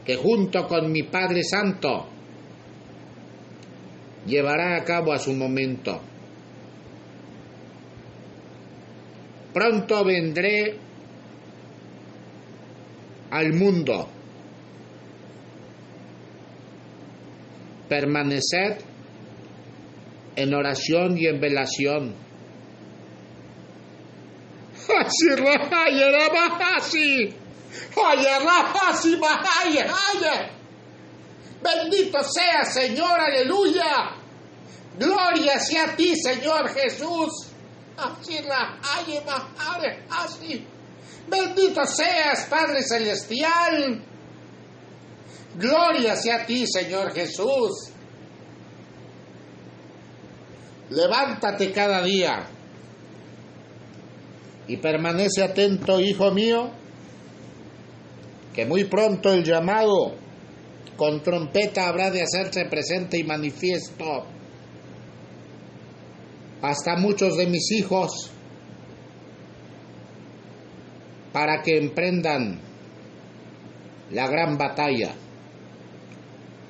que 0.04 0.16
junto 0.16 0.66
con 0.66 0.90
mi 0.90 1.02
Padre 1.04 1.44
Santo 1.44 2.08
llevará 4.26 4.76
a 4.76 4.84
cabo 4.84 5.12
a 5.12 5.18
su 5.18 5.32
momento. 5.32 6.00
Pronto 9.52 10.04
vendré 10.04 10.76
al 13.30 13.52
mundo. 13.52 14.08
Permaneced 17.88 18.89
en 20.40 20.54
oración 20.54 21.16
y 21.18 21.26
en 21.26 21.40
velación. 21.40 22.14
Bendito 31.62 32.22
sea 32.24 32.64
Señor, 32.64 33.20
aleluya. 33.20 34.16
Gloria 34.98 35.58
sea 35.58 35.84
a 35.84 35.96
ti, 35.96 36.14
Señor 36.16 36.68
Jesús. 36.70 37.48
Bendito 41.28 41.84
seas, 41.86 42.46
Padre 42.48 42.82
Celestial. 42.82 44.02
Gloria 45.56 46.16
sea 46.16 46.36
a 46.42 46.46
ti, 46.46 46.66
Señor 46.66 47.12
Jesús. 47.12 47.89
Levántate 50.90 51.70
cada 51.70 52.02
día 52.02 52.48
y 54.66 54.76
permanece 54.76 55.42
atento, 55.42 56.00
hijo 56.00 56.32
mío, 56.32 56.70
que 58.52 58.66
muy 58.66 58.84
pronto 58.84 59.32
el 59.32 59.44
llamado 59.44 60.16
con 60.96 61.22
trompeta 61.22 61.88
habrá 61.88 62.10
de 62.10 62.22
hacerse 62.22 62.64
presente 62.64 63.18
y 63.18 63.24
manifiesto 63.24 64.26
hasta 66.60 66.96
muchos 66.96 67.36
de 67.36 67.46
mis 67.46 67.70
hijos 67.70 68.30
para 71.32 71.62
que 71.62 71.78
emprendan 71.78 72.60
la 74.10 74.26
gran 74.26 74.58
batalla. 74.58 75.14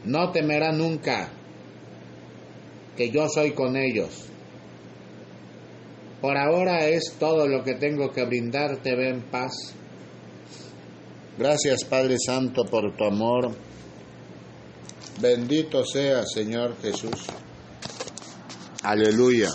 No 0.04 0.30
temerá 0.30 0.72
nunca 0.72 1.39
que 3.00 3.10
yo 3.10 3.30
soy 3.30 3.52
con 3.52 3.78
ellos. 3.78 4.10
Por 6.20 6.36
ahora 6.36 6.86
es 6.86 7.14
todo 7.18 7.48
lo 7.48 7.64
que 7.64 7.76
tengo 7.76 8.12
que 8.12 8.26
brindarte, 8.26 8.94
ve 8.94 9.08
en 9.08 9.22
paz. 9.22 9.72
Gracias 11.38 11.84
Padre 11.84 12.16
Santo 12.18 12.66
por 12.66 12.94
tu 12.94 13.04
amor. 13.04 13.52
Bendito 15.18 15.82
sea 15.82 16.26
Señor 16.26 16.76
Jesús. 16.82 17.24
Aleluya. 18.82 19.48